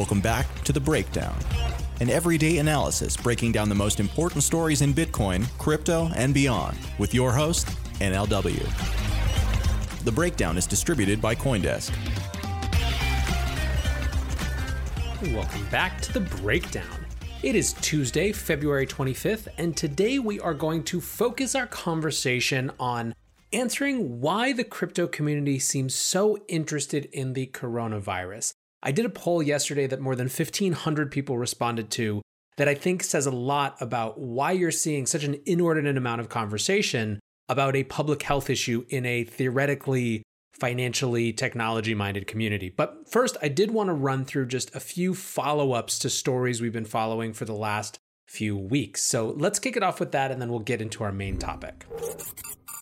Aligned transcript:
Welcome 0.00 0.22
back 0.22 0.62
to 0.64 0.72
The 0.72 0.80
Breakdown, 0.80 1.36
an 2.00 2.08
everyday 2.08 2.56
analysis 2.56 3.18
breaking 3.18 3.52
down 3.52 3.68
the 3.68 3.74
most 3.74 4.00
important 4.00 4.42
stories 4.42 4.80
in 4.80 4.94
Bitcoin, 4.94 5.46
crypto, 5.58 6.10
and 6.16 6.32
beyond 6.32 6.78
with 6.96 7.12
your 7.12 7.32
host, 7.32 7.66
NLW. 8.00 8.64
The 10.02 10.10
Breakdown 10.10 10.56
is 10.56 10.66
distributed 10.66 11.20
by 11.20 11.34
Coindesk. 11.34 11.92
Welcome 15.34 15.66
back 15.66 16.00
to 16.00 16.14
The 16.14 16.20
Breakdown. 16.20 17.04
It 17.42 17.54
is 17.54 17.74
Tuesday, 17.74 18.32
February 18.32 18.86
25th, 18.86 19.48
and 19.58 19.76
today 19.76 20.18
we 20.18 20.40
are 20.40 20.54
going 20.54 20.82
to 20.84 21.02
focus 21.02 21.54
our 21.54 21.66
conversation 21.66 22.72
on 22.80 23.14
answering 23.52 24.22
why 24.22 24.54
the 24.54 24.64
crypto 24.64 25.06
community 25.06 25.58
seems 25.58 25.94
so 25.94 26.38
interested 26.48 27.04
in 27.12 27.34
the 27.34 27.48
coronavirus. 27.48 28.54
I 28.82 28.92
did 28.92 29.04
a 29.04 29.10
poll 29.10 29.42
yesterday 29.42 29.86
that 29.86 30.00
more 30.00 30.16
than 30.16 30.28
1,500 30.28 31.10
people 31.10 31.36
responded 31.36 31.90
to 31.92 32.22
that 32.56 32.68
I 32.68 32.74
think 32.74 33.02
says 33.02 33.26
a 33.26 33.30
lot 33.30 33.76
about 33.80 34.18
why 34.18 34.52
you're 34.52 34.70
seeing 34.70 35.06
such 35.06 35.24
an 35.24 35.40
inordinate 35.46 35.96
amount 35.96 36.20
of 36.20 36.28
conversation 36.28 37.20
about 37.48 37.76
a 37.76 37.84
public 37.84 38.22
health 38.22 38.48
issue 38.48 38.84
in 38.88 39.04
a 39.04 39.24
theoretically 39.24 40.22
financially 40.58 41.32
technology 41.32 41.94
minded 41.94 42.26
community. 42.26 42.68
But 42.68 43.10
first, 43.10 43.36
I 43.42 43.48
did 43.48 43.70
want 43.70 43.88
to 43.88 43.94
run 43.94 44.24
through 44.24 44.46
just 44.46 44.74
a 44.74 44.80
few 44.80 45.14
follow 45.14 45.72
ups 45.72 45.98
to 46.00 46.10
stories 46.10 46.60
we've 46.60 46.72
been 46.72 46.84
following 46.84 47.32
for 47.32 47.44
the 47.44 47.54
last 47.54 47.98
few 48.28 48.56
weeks. 48.56 49.02
So 49.02 49.34
let's 49.36 49.58
kick 49.58 49.76
it 49.76 49.82
off 49.82 50.00
with 50.00 50.12
that 50.12 50.30
and 50.30 50.40
then 50.40 50.50
we'll 50.50 50.60
get 50.60 50.82
into 50.82 51.02
our 51.02 51.12
main 51.12 51.38
topic. 51.38 51.86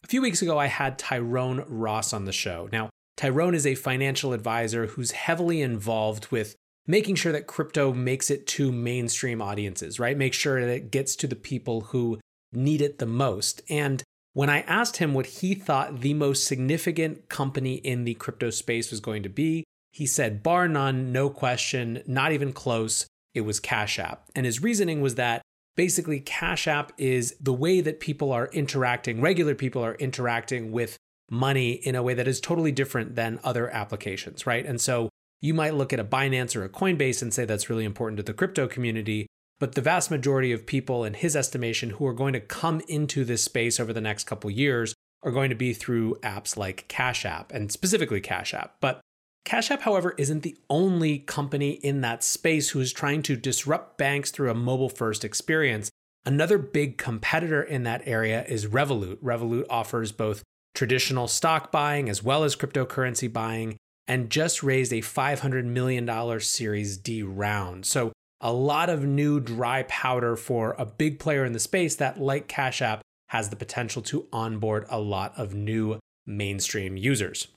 A 0.04 0.06
few 0.08 0.22
weeks 0.22 0.42
ago, 0.42 0.58
I 0.58 0.66
had 0.66 0.98
Tyrone 0.98 1.64
Ross 1.68 2.12
on 2.12 2.24
the 2.24 2.32
show. 2.32 2.68
Now, 2.72 2.90
Tyrone 3.18 3.56
is 3.56 3.66
a 3.66 3.74
financial 3.74 4.32
advisor 4.32 4.86
who's 4.86 5.10
heavily 5.10 5.60
involved 5.60 6.30
with 6.30 6.54
making 6.86 7.16
sure 7.16 7.32
that 7.32 7.48
crypto 7.48 7.92
makes 7.92 8.30
it 8.30 8.46
to 8.46 8.70
mainstream 8.70 9.42
audiences, 9.42 9.98
right? 9.98 10.16
Make 10.16 10.32
sure 10.32 10.60
that 10.60 10.72
it 10.72 10.92
gets 10.92 11.16
to 11.16 11.26
the 11.26 11.34
people 11.34 11.80
who 11.80 12.20
need 12.52 12.80
it 12.80 13.00
the 13.00 13.06
most. 13.06 13.60
And 13.68 14.04
when 14.34 14.48
I 14.48 14.60
asked 14.60 14.98
him 14.98 15.14
what 15.14 15.26
he 15.26 15.56
thought 15.56 16.00
the 16.00 16.14
most 16.14 16.46
significant 16.46 17.28
company 17.28 17.74
in 17.74 18.04
the 18.04 18.14
crypto 18.14 18.50
space 18.50 18.92
was 18.92 19.00
going 19.00 19.24
to 19.24 19.28
be, 19.28 19.64
he 19.90 20.06
said, 20.06 20.44
bar 20.44 20.68
none, 20.68 21.10
no 21.10 21.28
question, 21.28 22.04
not 22.06 22.30
even 22.30 22.52
close, 22.52 23.04
it 23.34 23.40
was 23.40 23.58
Cash 23.58 23.98
App. 23.98 24.26
And 24.36 24.46
his 24.46 24.62
reasoning 24.62 25.00
was 25.00 25.16
that 25.16 25.42
basically 25.74 26.20
Cash 26.20 26.68
App 26.68 26.92
is 26.96 27.34
the 27.40 27.52
way 27.52 27.80
that 27.80 27.98
people 27.98 28.30
are 28.30 28.46
interacting, 28.52 29.20
regular 29.20 29.56
people 29.56 29.84
are 29.84 29.96
interacting 29.96 30.70
with 30.70 30.96
money 31.30 31.72
in 31.72 31.94
a 31.94 32.02
way 32.02 32.14
that 32.14 32.28
is 32.28 32.40
totally 32.40 32.72
different 32.72 33.14
than 33.14 33.40
other 33.44 33.68
applications, 33.70 34.46
right? 34.46 34.64
And 34.64 34.80
so 34.80 35.08
you 35.40 35.54
might 35.54 35.74
look 35.74 35.92
at 35.92 36.00
a 36.00 36.04
Binance 36.04 36.56
or 36.56 36.64
a 36.64 36.68
Coinbase 36.68 37.22
and 37.22 37.32
say 37.32 37.44
that's 37.44 37.70
really 37.70 37.84
important 37.84 38.16
to 38.16 38.22
the 38.22 38.32
crypto 38.32 38.66
community. 38.66 39.26
But 39.60 39.74
the 39.74 39.80
vast 39.80 40.10
majority 40.10 40.52
of 40.52 40.66
people, 40.66 41.04
in 41.04 41.14
his 41.14 41.34
estimation, 41.34 41.90
who 41.90 42.06
are 42.06 42.12
going 42.12 42.32
to 42.32 42.40
come 42.40 42.80
into 42.88 43.24
this 43.24 43.42
space 43.42 43.80
over 43.80 43.92
the 43.92 44.00
next 44.00 44.24
couple 44.24 44.50
years 44.50 44.94
are 45.22 45.32
going 45.32 45.50
to 45.50 45.56
be 45.56 45.72
through 45.72 46.14
apps 46.22 46.56
like 46.56 46.86
Cash 46.88 47.24
App 47.24 47.52
and 47.52 47.72
specifically 47.72 48.20
Cash 48.20 48.54
App. 48.54 48.76
But 48.80 49.00
Cash 49.44 49.70
App, 49.70 49.82
however, 49.82 50.14
isn't 50.16 50.42
the 50.42 50.56
only 50.70 51.18
company 51.18 51.70
in 51.70 52.02
that 52.02 52.22
space 52.22 52.70
who 52.70 52.80
is 52.80 52.92
trying 52.92 53.22
to 53.22 53.34
disrupt 53.34 53.98
banks 53.98 54.30
through 54.30 54.50
a 54.50 54.54
mobile 54.54 54.88
first 54.90 55.24
experience. 55.24 55.90
Another 56.24 56.58
big 56.58 56.98
competitor 56.98 57.62
in 57.62 57.82
that 57.84 58.02
area 58.04 58.44
is 58.44 58.66
Revolut. 58.66 59.16
Revolut 59.16 59.64
offers 59.70 60.12
both 60.12 60.42
traditional 60.74 61.28
stock 61.28 61.72
buying 61.72 62.08
as 62.08 62.22
well 62.22 62.44
as 62.44 62.56
cryptocurrency 62.56 63.32
buying, 63.32 63.76
and 64.06 64.30
just 64.30 64.62
raised 64.62 64.92
a 64.92 65.02
$500 65.02 65.64
million 65.64 66.40
Series 66.40 66.96
D 66.96 67.22
round. 67.22 67.84
So, 67.86 68.12
a 68.40 68.52
lot 68.52 68.88
of 68.88 69.04
new 69.04 69.40
dry 69.40 69.82
powder 69.84 70.36
for 70.36 70.76
a 70.78 70.86
big 70.86 71.18
player 71.18 71.44
in 71.44 71.52
the 71.52 71.58
space 71.58 71.96
that, 71.96 72.20
like 72.20 72.46
Cash 72.46 72.80
App, 72.80 73.02
has 73.28 73.50
the 73.50 73.56
potential 73.56 74.00
to 74.02 74.26
onboard 74.32 74.86
a 74.88 75.00
lot 75.00 75.32
of 75.36 75.54
new 75.54 75.98
mainstream 76.26 76.96
users. 76.96 77.48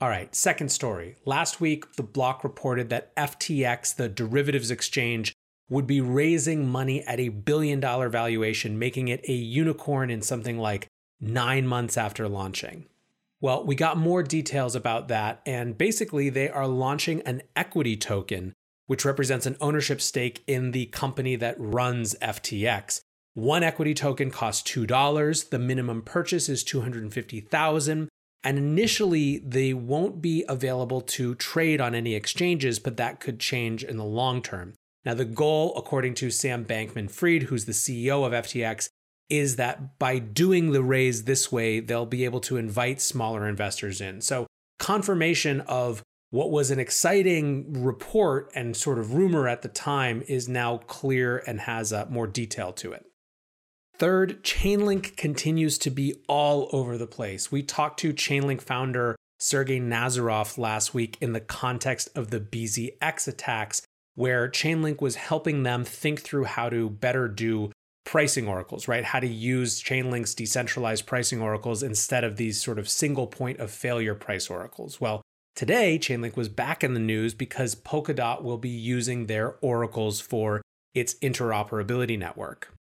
All 0.00 0.08
right, 0.08 0.34
second 0.34 0.70
story. 0.70 1.16
Last 1.24 1.60
week, 1.60 1.94
the 1.96 2.02
block 2.02 2.42
reported 2.42 2.88
that 2.88 3.14
FTX, 3.16 3.94
the 3.94 4.08
derivatives 4.08 4.70
exchange, 4.70 5.32
would 5.70 5.86
be 5.86 6.00
raising 6.00 6.68
money 6.68 7.02
at 7.04 7.20
a 7.20 7.28
billion 7.28 7.80
dollar 7.80 8.08
valuation, 8.08 8.78
making 8.78 9.08
it 9.08 9.24
a 9.28 9.32
unicorn 9.32 10.10
in 10.10 10.20
something 10.20 10.58
like 10.58 10.86
nine 11.26 11.66
months 11.66 11.96
after 11.96 12.28
launching. 12.28 12.86
Well, 13.40 13.64
we 13.64 13.74
got 13.74 13.98
more 13.98 14.22
details 14.22 14.74
about 14.74 15.08
that, 15.08 15.42
and 15.44 15.76
basically, 15.76 16.30
they 16.30 16.48
are 16.48 16.66
launching 16.66 17.20
an 17.22 17.42
equity 17.54 17.96
token, 17.96 18.54
which 18.86 19.04
represents 19.04 19.44
an 19.44 19.56
ownership 19.60 20.00
stake 20.00 20.42
in 20.46 20.70
the 20.70 20.86
company 20.86 21.36
that 21.36 21.56
runs 21.58 22.14
FTX. 22.22 23.00
One 23.34 23.62
equity 23.62 23.94
token 23.94 24.30
costs 24.30 24.70
$2. 24.70 25.50
The 25.50 25.58
minimum 25.58 26.02
purchase 26.02 26.48
is 26.48 26.64
250,000, 26.64 28.08
and 28.44 28.58
initially 28.58 29.38
they 29.38 29.74
won't 29.74 30.22
be 30.22 30.44
available 30.48 31.00
to 31.00 31.34
trade 31.34 31.80
on 31.80 31.94
any 31.94 32.14
exchanges, 32.14 32.78
but 32.78 32.96
that 32.96 33.20
could 33.20 33.40
change 33.40 33.82
in 33.82 33.96
the 33.96 34.04
long 34.04 34.40
term. 34.40 34.74
Now, 35.04 35.14
the 35.14 35.24
goal, 35.24 35.74
according 35.76 36.14
to 36.14 36.30
Sam 36.30 36.64
Bankman 36.64 37.10
Fried, 37.10 37.44
who's 37.44 37.66
the 37.66 37.72
CEO 37.72 38.24
of 38.24 38.32
FTX, 38.32 38.88
is 39.28 39.56
that 39.56 39.98
by 39.98 40.18
doing 40.18 40.72
the 40.72 40.82
raise 40.82 41.24
this 41.24 41.50
way, 41.50 41.80
they'll 41.80 42.06
be 42.06 42.24
able 42.24 42.40
to 42.40 42.56
invite 42.56 43.00
smaller 43.00 43.48
investors 43.48 44.00
in. 44.00 44.20
So, 44.20 44.46
confirmation 44.78 45.60
of 45.62 46.02
what 46.30 46.50
was 46.50 46.70
an 46.70 46.80
exciting 46.80 47.84
report 47.84 48.50
and 48.54 48.76
sort 48.76 48.98
of 48.98 49.14
rumor 49.14 49.46
at 49.46 49.62
the 49.62 49.68
time 49.68 50.22
is 50.26 50.48
now 50.48 50.78
clear 50.78 51.42
and 51.46 51.60
has 51.60 51.92
uh, 51.92 52.06
more 52.10 52.26
detail 52.26 52.72
to 52.72 52.92
it. 52.92 53.06
Third, 53.96 54.42
Chainlink 54.42 55.16
continues 55.16 55.78
to 55.78 55.90
be 55.90 56.16
all 56.28 56.68
over 56.72 56.98
the 56.98 57.06
place. 57.06 57.52
We 57.52 57.62
talked 57.62 58.00
to 58.00 58.12
Chainlink 58.12 58.60
founder 58.60 59.14
Sergey 59.38 59.78
Nazarov 59.78 60.58
last 60.58 60.94
week 60.94 61.16
in 61.20 61.32
the 61.32 61.40
context 61.40 62.08
of 62.16 62.30
the 62.30 62.40
BZX 62.40 63.28
attacks, 63.28 63.82
where 64.16 64.48
Chainlink 64.48 65.00
was 65.00 65.14
helping 65.14 65.62
them 65.62 65.84
think 65.84 66.22
through 66.22 66.44
how 66.44 66.68
to 66.68 66.90
better 66.90 67.28
do 67.28 67.70
pricing 68.04 68.46
oracles, 68.46 68.86
right? 68.86 69.04
How 69.04 69.20
to 69.20 69.26
use 69.26 69.82
Chainlink's 69.82 70.34
decentralized 70.34 71.06
pricing 71.06 71.40
oracles 71.40 71.82
instead 71.82 72.24
of 72.24 72.36
these 72.36 72.62
sort 72.62 72.78
of 72.78 72.88
single 72.88 73.26
point 73.26 73.58
of 73.58 73.70
failure 73.70 74.14
price 74.14 74.50
oracles. 74.50 75.00
Well, 75.00 75.22
today 75.56 75.98
Chainlink 75.98 76.36
was 76.36 76.48
back 76.48 76.84
in 76.84 76.94
the 76.94 77.00
news 77.00 77.34
because 77.34 77.74
Polkadot 77.74 78.42
will 78.42 78.58
be 78.58 78.68
using 78.68 79.26
their 79.26 79.56
oracles 79.60 80.20
for 80.20 80.62
its 80.94 81.14
interoperability 81.14 82.18
network. 82.18 82.72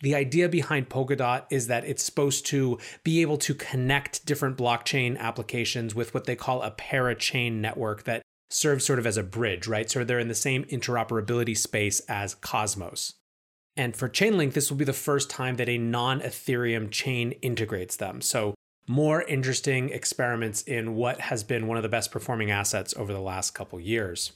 The 0.00 0.14
idea 0.14 0.48
behind 0.48 0.88
Polkadot 0.88 1.44
is 1.50 1.66
that 1.68 1.84
it's 1.84 2.02
supposed 2.02 2.46
to 2.46 2.78
be 3.04 3.22
able 3.22 3.38
to 3.38 3.54
connect 3.54 4.26
different 4.26 4.58
blockchain 4.58 5.16
applications 5.18 5.94
with 5.94 6.12
what 6.12 6.24
they 6.24 6.36
call 6.36 6.62
a 6.62 6.70
parachain 6.70 7.54
network 7.54 8.04
that 8.04 8.22
serves 8.50 8.84
sort 8.84 8.98
of 8.98 9.06
as 9.06 9.16
a 9.16 9.22
bridge, 9.22 9.66
right? 9.66 9.90
So 9.90 10.04
they're 10.04 10.18
in 10.18 10.28
the 10.28 10.34
same 10.34 10.64
interoperability 10.64 11.56
space 11.56 12.00
as 12.00 12.34
Cosmos. 12.34 13.14
And 13.76 13.96
for 13.96 14.08
Chainlink, 14.08 14.52
this 14.52 14.70
will 14.70 14.76
be 14.76 14.84
the 14.84 14.92
first 14.92 15.30
time 15.30 15.56
that 15.56 15.68
a 15.68 15.78
non 15.78 16.20
Ethereum 16.20 16.90
chain 16.90 17.32
integrates 17.42 17.96
them. 17.96 18.20
So 18.20 18.54
more 18.86 19.22
interesting 19.22 19.88
experiments 19.90 20.62
in 20.62 20.94
what 20.94 21.20
has 21.20 21.42
been 21.42 21.66
one 21.66 21.76
of 21.76 21.82
the 21.82 21.88
best 21.88 22.10
performing 22.10 22.50
assets 22.50 22.94
over 22.96 23.12
the 23.12 23.20
last 23.20 23.52
couple 23.52 23.80
years. 23.80 24.32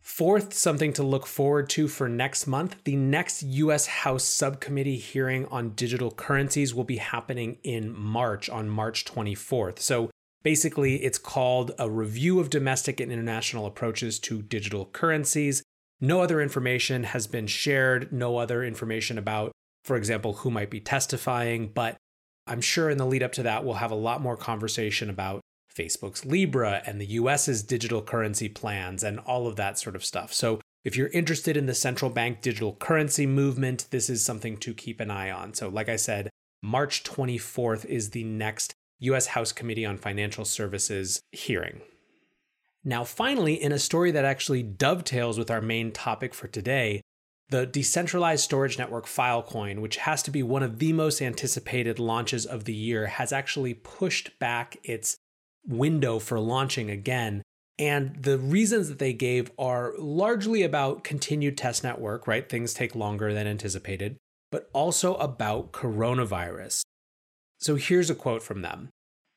Fourth, 0.00 0.54
something 0.54 0.94
to 0.94 1.02
look 1.02 1.26
forward 1.26 1.68
to 1.70 1.86
for 1.86 2.08
next 2.08 2.46
month 2.46 2.76
the 2.84 2.96
next 2.96 3.42
US 3.42 3.86
House 3.86 4.24
subcommittee 4.24 4.96
hearing 4.96 5.44
on 5.46 5.70
digital 5.70 6.10
currencies 6.10 6.74
will 6.74 6.84
be 6.84 6.96
happening 6.96 7.58
in 7.62 7.94
March, 7.94 8.48
on 8.48 8.70
March 8.70 9.04
24th. 9.04 9.80
So 9.80 10.10
basically, 10.42 11.04
it's 11.04 11.18
called 11.18 11.72
a 11.78 11.90
review 11.90 12.40
of 12.40 12.48
domestic 12.48 13.00
and 13.00 13.12
international 13.12 13.66
approaches 13.66 14.18
to 14.20 14.40
digital 14.40 14.86
currencies. 14.86 15.62
No 16.00 16.20
other 16.20 16.40
information 16.40 17.04
has 17.04 17.26
been 17.26 17.46
shared, 17.46 18.12
no 18.12 18.36
other 18.36 18.62
information 18.62 19.18
about, 19.18 19.52
for 19.84 19.96
example, 19.96 20.34
who 20.34 20.50
might 20.50 20.70
be 20.70 20.80
testifying, 20.80 21.68
but 21.68 21.96
I'm 22.46 22.60
sure 22.60 22.88
in 22.88 22.98
the 22.98 23.06
lead 23.06 23.22
up 23.22 23.32
to 23.32 23.42
that, 23.42 23.64
we'll 23.64 23.74
have 23.74 23.90
a 23.90 23.96
lot 23.96 24.22
more 24.22 24.36
conversation 24.36 25.10
about 25.10 25.40
Facebook's 25.74 26.24
Libra 26.24 26.82
and 26.86 27.00
the 27.00 27.06
US's 27.06 27.62
digital 27.62 28.02
currency 28.02 28.48
plans 28.48 29.04
and 29.04 29.18
all 29.20 29.46
of 29.46 29.56
that 29.56 29.78
sort 29.78 29.96
of 29.96 30.04
stuff. 30.04 30.32
So, 30.32 30.60
if 30.84 30.96
you're 30.96 31.08
interested 31.08 31.56
in 31.56 31.66
the 31.66 31.74
central 31.74 32.10
bank 32.10 32.40
digital 32.40 32.74
currency 32.74 33.26
movement, 33.26 33.86
this 33.90 34.08
is 34.08 34.24
something 34.24 34.56
to 34.58 34.72
keep 34.72 35.00
an 35.00 35.10
eye 35.10 35.30
on. 35.30 35.52
So, 35.52 35.68
like 35.68 35.88
I 35.88 35.96
said, 35.96 36.30
March 36.62 37.04
24th 37.04 37.84
is 37.84 38.10
the 38.10 38.24
next 38.24 38.72
US 39.00 39.26
House 39.26 39.52
Committee 39.52 39.84
on 39.84 39.98
Financial 39.98 40.44
Services 40.44 41.20
hearing. 41.32 41.82
Now, 42.84 43.04
finally, 43.04 43.54
in 43.54 43.72
a 43.72 43.78
story 43.78 44.10
that 44.12 44.24
actually 44.24 44.62
dovetails 44.62 45.38
with 45.38 45.50
our 45.50 45.60
main 45.60 45.92
topic 45.92 46.34
for 46.34 46.48
today, 46.48 47.02
the 47.50 47.66
decentralized 47.66 48.44
storage 48.44 48.78
network 48.78 49.06
Filecoin, 49.06 49.80
which 49.80 49.96
has 49.96 50.22
to 50.24 50.30
be 50.30 50.42
one 50.42 50.62
of 50.62 50.78
the 50.78 50.92
most 50.92 51.22
anticipated 51.22 51.98
launches 51.98 52.44
of 52.44 52.64
the 52.64 52.74
year, 52.74 53.06
has 53.06 53.32
actually 53.32 53.74
pushed 53.74 54.38
back 54.38 54.76
its 54.84 55.16
window 55.66 56.18
for 56.18 56.38
launching 56.38 56.90
again. 56.90 57.42
And 57.78 58.22
the 58.22 58.38
reasons 58.38 58.88
that 58.88 58.98
they 58.98 59.12
gave 59.12 59.50
are 59.58 59.94
largely 59.98 60.62
about 60.62 61.04
continued 61.04 61.56
test 61.56 61.84
network, 61.84 62.26
right? 62.26 62.48
Things 62.48 62.74
take 62.74 62.94
longer 62.94 63.32
than 63.32 63.46
anticipated, 63.46 64.16
but 64.50 64.68
also 64.72 65.14
about 65.16 65.72
coronavirus. 65.72 66.82
So 67.58 67.76
here's 67.76 68.10
a 68.10 68.14
quote 68.14 68.42
from 68.42 68.62
them. 68.62 68.90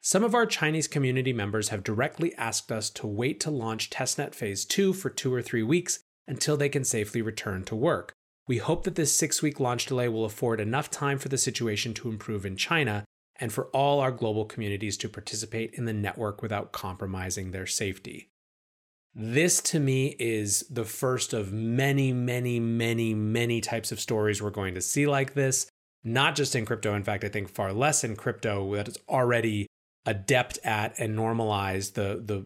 Some 0.04 0.24
of 0.24 0.34
our 0.34 0.48
Chinese 0.48 0.88
community 0.88 1.32
members 1.32 1.70
have 1.70 1.84
directly 1.84 2.34
asked 2.34 2.72
us 2.72 2.90
to 2.90 3.06
wait 3.06 3.40
to 3.42 3.52
launch 3.52 3.92
testnet 3.92 4.34
phase 4.34 4.66
2 4.66 4.94
for 4.94 5.12
2 5.12 5.32
or 5.32 5.44
3 5.44 5.62
weeks 5.62 6.00
until 6.28 6.58
they 6.58 6.70
can 6.70 6.84
safely 6.84 7.22
return 7.22 7.64
to 7.66 7.76
work. 7.76 8.12
We 8.48 8.58
hope 8.58 8.84
that 8.86 8.96
this 8.96 9.16
6-week 9.16 9.60
launch 9.60 9.86
delay 9.86 10.10
will 10.10 10.26
afford 10.26 10.60
enough 10.60 10.90
time 10.90 11.20
for 11.20 11.30
the 11.30 11.38
situation 11.38 11.94
to 11.94 12.10
improve 12.10 12.48
in 12.48 12.56
China 12.56 13.06
and 13.40 13.54
for 13.54 13.66
all 13.68 14.00
our 14.00 14.12
global 14.12 14.46
communities 14.46 14.98
to 14.98 15.08
participate 15.08 15.76
in 15.76 15.86
the 15.86 15.94
network 15.94 16.42
without 16.42 16.72
compromising 16.72 17.52
their 17.52 17.68
safety. 17.68 18.28
This 19.14 19.62
to 19.62 19.80
me 19.80 20.16
is 20.18 20.66
the 20.68 20.86
first 20.86 21.32
of 21.32 21.54
many, 21.54 22.12
many, 22.12 22.60
many, 22.60 23.14
many 23.14 23.62
types 23.62 23.92
of 23.92 24.00
stories 24.00 24.42
we're 24.42 24.50
going 24.50 24.74
to 24.74 24.82
see 24.82 25.06
like 25.06 25.36
this, 25.36 25.70
not 26.04 26.34
just 26.34 26.56
in 26.56 26.66
crypto. 26.66 26.96
In 26.96 27.04
fact, 27.04 27.24
I 27.24 27.30
think 27.30 27.50
far 27.50 27.72
less 27.72 28.04
in 28.04 28.16
crypto 28.16 28.74
that 28.74 28.88
is 28.88 28.98
already 29.08 29.68
adept 30.06 30.60
at 30.64 30.98
and 31.00 31.16
normalized 31.16 31.96
the, 31.96 32.22
the 32.24 32.46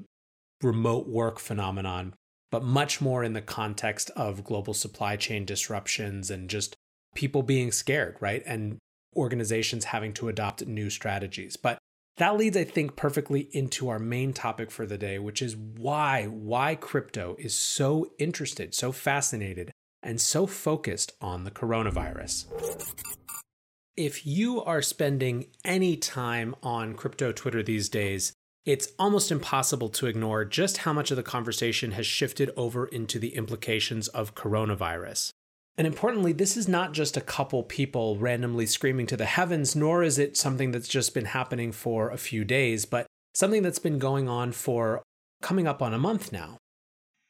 remote 0.61 1.07
work 1.07 1.39
phenomenon, 1.39 2.13
but 2.51 2.63
much 2.63 3.01
more 3.01 3.23
in 3.23 3.33
the 3.33 3.41
context 3.41 4.09
of 4.15 4.43
global 4.43 4.73
supply 4.73 5.15
chain 5.15 5.45
disruptions 5.45 6.29
and 6.29 6.49
just 6.49 6.75
people 7.15 7.43
being 7.43 7.71
scared, 7.71 8.17
right? 8.19 8.43
And 8.45 8.77
organizations 9.15 9.85
having 9.85 10.13
to 10.13 10.27
adopt 10.27 10.65
new 10.65 10.89
strategies. 10.89 11.55
But 11.55 11.77
that 12.17 12.37
leads, 12.37 12.55
I 12.55 12.63
think, 12.63 12.95
perfectly 12.95 13.49
into 13.51 13.89
our 13.89 13.99
main 13.99 14.33
topic 14.33 14.71
for 14.71 14.85
the 14.85 14.97
day, 14.97 15.19
which 15.19 15.41
is 15.41 15.55
why 15.55 16.25
why 16.25 16.75
crypto 16.75 17.35
is 17.39 17.55
so 17.55 18.11
interested, 18.17 18.73
so 18.73 18.91
fascinated, 18.91 19.71
and 20.01 20.21
so 20.21 20.47
focused 20.47 21.11
on 21.19 21.43
the 21.43 21.51
coronavirus. 21.51 22.45
If 23.97 24.27
you 24.27 24.61
are 24.61 24.81
spending 24.81 25.45
any 25.63 25.95
time 25.95 26.53
on 26.61 26.95
crypto 26.95 27.31
Twitter 27.31 27.63
these 27.63 27.87
days, 27.87 28.33
it's 28.65 28.89
almost 28.99 29.31
impossible 29.31 29.87
to 29.87 30.07
ignore 30.07 30.43
just 30.43 30.79
how 30.79 30.91
much 30.91 31.11
of 31.11 31.17
the 31.17 31.23
conversation 31.23 31.91
has 31.91 32.05
shifted 32.05 32.51
over 32.57 32.87
into 32.87 33.19
the 33.19 33.35
implications 33.35 34.09
of 34.09 34.35
coronavirus. 34.35 35.29
And 35.77 35.87
importantly, 35.87 36.33
this 36.33 36.57
is 36.57 36.67
not 36.67 36.91
just 36.91 37.15
a 37.15 37.21
couple 37.21 37.63
people 37.63 38.17
randomly 38.17 38.65
screaming 38.65 39.07
to 39.07 39.15
the 39.15 39.25
heavens, 39.25 39.77
nor 39.77 40.03
is 40.03 40.19
it 40.19 40.35
something 40.35 40.71
that's 40.71 40.89
just 40.89 41.13
been 41.13 41.25
happening 41.25 41.71
for 41.71 42.09
a 42.09 42.17
few 42.17 42.43
days, 42.43 42.83
but 42.83 43.07
something 43.33 43.63
that's 43.63 43.79
been 43.79 43.97
going 43.97 44.27
on 44.27 44.51
for 44.51 45.03
coming 45.41 45.67
up 45.67 45.81
on 45.81 45.93
a 45.93 45.97
month 45.97 46.33
now. 46.33 46.57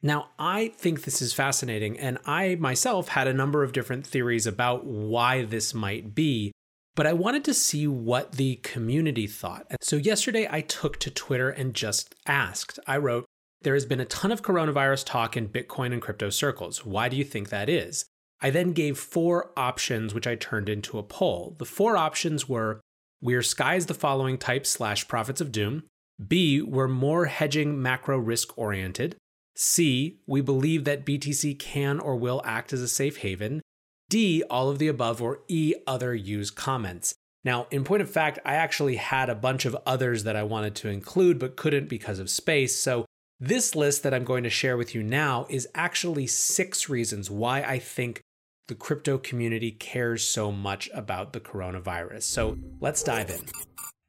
Now, 0.02 0.30
I 0.36 0.68
think 0.76 1.02
this 1.02 1.22
is 1.22 1.32
fascinating, 1.32 1.96
and 1.98 2.18
I 2.26 2.56
myself 2.56 3.08
had 3.08 3.28
a 3.28 3.32
number 3.32 3.62
of 3.62 3.72
different 3.72 4.04
theories 4.06 4.48
about 4.48 4.84
why 4.84 5.44
this 5.44 5.72
might 5.72 6.14
be, 6.14 6.52
but 6.96 7.06
I 7.06 7.12
wanted 7.12 7.44
to 7.44 7.54
see 7.54 7.86
what 7.86 8.32
the 8.32 8.56
community 8.56 9.28
thought. 9.28 9.66
So, 9.82 9.96
yesterday 9.96 10.48
I 10.50 10.62
took 10.62 10.98
to 11.00 11.10
Twitter 11.10 11.50
and 11.50 11.74
just 11.74 12.14
asked. 12.26 12.80
I 12.86 12.96
wrote, 12.96 13.26
There 13.62 13.74
has 13.74 13.86
been 13.86 14.00
a 14.00 14.06
ton 14.06 14.32
of 14.32 14.42
coronavirus 14.42 15.04
talk 15.06 15.36
in 15.36 15.48
Bitcoin 15.48 15.92
and 15.92 16.02
crypto 16.02 16.30
circles. 16.30 16.84
Why 16.84 17.08
do 17.08 17.16
you 17.16 17.24
think 17.24 17.50
that 17.50 17.68
is? 17.68 18.04
I 18.40 18.50
then 18.50 18.72
gave 18.72 18.98
four 18.98 19.52
options, 19.56 20.12
which 20.12 20.26
I 20.26 20.34
turned 20.34 20.68
into 20.68 20.98
a 20.98 21.02
poll. 21.02 21.54
The 21.58 21.64
four 21.64 21.96
options 21.96 22.48
were 22.48 22.80
we're 23.20 23.42
skies 23.42 23.86
the 23.86 23.94
following 23.94 24.38
type 24.38 24.66
slash 24.66 25.08
prophets 25.08 25.40
of 25.40 25.52
doom. 25.52 25.84
B, 26.26 26.62
we're 26.62 26.88
more 26.88 27.26
hedging 27.26 27.80
macro 27.80 28.18
risk 28.18 28.56
oriented. 28.56 29.16
C, 29.54 30.20
we 30.26 30.40
believe 30.42 30.84
that 30.84 31.06
BTC 31.06 31.58
can 31.58 31.98
or 31.98 32.16
will 32.16 32.42
act 32.44 32.72
as 32.72 32.82
a 32.82 32.88
safe 32.88 33.18
haven. 33.18 33.62
D, 34.08 34.42
all 34.50 34.68
of 34.68 34.78
the 34.78 34.88
above, 34.88 35.20
or 35.20 35.40
E, 35.48 35.74
other 35.86 36.14
use 36.14 36.50
comments. 36.50 37.14
Now, 37.44 37.66
in 37.70 37.84
point 37.84 38.02
of 38.02 38.10
fact, 38.10 38.38
I 38.44 38.54
actually 38.54 38.96
had 38.96 39.28
a 39.28 39.34
bunch 39.34 39.64
of 39.64 39.76
others 39.86 40.24
that 40.24 40.36
I 40.36 40.42
wanted 40.42 40.74
to 40.76 40.88
include 40.88 41.38
but 41.38 41.56
couldn't 41.56 41.88
because 41.88 42.18
of 42.18 42.30
space. 42.30 42.76
So, 42.76 43.04
this 43.38 43.74
list 43.74 44.02
that 44.02 44.14
I'm 44.14 44.24
going 44.24 44.44
to 44.44 44.50
share 44.50 44.76
with 44.76 44.94
you 44.94 45.02
now 45.02 45.46
is 45.50 45.68
actually 45.74 46.26
six 46.26 46.88
reasons 46.88 47.30
why 47.30 47.62
I 47.62 47.78
think 47.78 48.22
the 48.68 48.74
crypto 48.74 49.18
community 49.18 49.70
cares 49.70 50.26
so 50.26 50.50
much 50.50 50.88
about 50.92 51.32
the 51.32 51.40
coronavirus. 51.40 52.22
So 52.22 52.58
let's 52.80 53.02
dive 53.02 53.30
in. 53.30 53.40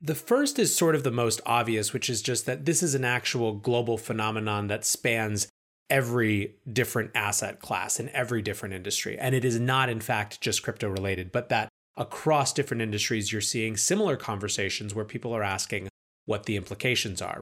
The 0.01 0.15
first 0.15 0.59
is 0.59 0.75
sort 0.75 0.95
of 0.95 1.03
the 1.03 1.11
most 1.11 1.41
obvious, 1.45 1.94
which 1.94 2.09
is 2.09 2.21
just 2.21 2.45
that 2.45 2.65
this 2.65 2.81
is 2.81 2.95
an 2.95 3.05
actual 3.05 3.53
global 3.53 3.97
phenomenon 3.97 4.68
that 4.68 4.85
spans 4.85 5.47
every 5.89 6.56
different 6.71 7.11
asset 7.15 7.59
class 7.59 7.99
in 7.99 8.09
every 8.09 8.41
different 8.41 8.75
industry. 8.75 9.17
And 9.17 9.33
it 9.33 9.45
is 9.45 9.59
not, 9.59 9.89
in 9.89 9.99
fact, 9.99 10.41
just 10.41 10.63
crypto 10.63 10.89
related, 10.89 11.31
but 11.31 11.49
that 11.49 11.69
across 11.95 12.53
different 12.53 12.81
industries, 12.81 13.31
you're 13.31 13.41
seeing 13.41 13.77
similar 13.77 14.15
conversations 14.15 14.94
where 14.94 15.06
people 15.06 15.33
are 15.33 15.44
asking 15.44 15.87
what 16.25 16.45
the 16.45 16.56
implications 16.56 17.21
are. 17.21 17.39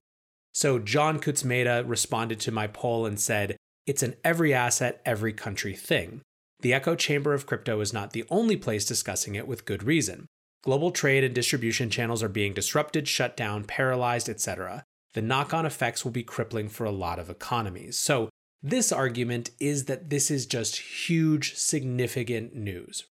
So 0.54 0.80
John 0.80 1.20
Kutsmeda 1.20 1.84
responded 1.88 2.40
to 2.42 2.52
my 2.52 2.68
poll 2.68 3.06
and 3.06 3.20
said, 3.20 3.58
It's 3.86 4.04
an 4.04 4.16
every 4.24 4.54
asset, 4.54 5.02
every 5.06 5.34
country 5.34 5.74
thing. 5.74 6.22
The 6.62 6.74
echo 6.74 6.96
chamber 6.96 7.34
of 7.34 7.46
crypto 7.46 7.82
is 7.82 7.94
not 7.94 8.14
the 8.14 8.24
only 8.30 8.56
place 8.56 8.86
discussing 8.86 9.36
it 9.36 9.48
with 9.48 9.66
good 9.66 9.84
reason. 9.84 10.28
Global 10.64 10.92
trade 10.92 11.24
and 11.24 11.36
distribution 11.36 11.90
channels 11.90 12.24
are 12.24 12.30
being 12.30 12.54
disrupted, 12.54 13.08
shut 13.08 13.36
down, 13.36 13.66
paralyzed, 13.66 14.30
etc. 14.30 14.84
The 15.16 15.22
knock 15.22 15.54
on 15.54 15.66
effects 15.66 16.04
will 16.04 16.12
be 16.12 16.24
crippling 16.24 16.70
for 16.70 16.86
a 16.86 16.92
lot 16.92 17.20
of 17.20 17.30
economies. 17.30 17.98
So, 17.98 18.30
this 18.62 18.92
argument 18.92 19.52
is 19.60 19.86
that 19.86 20.10
this 20.10 20.30
is 20.30 20.46
just 20.46 20.78
huge, 20.78 21.56
significant 21.56 22.56
news. 22.56 23.06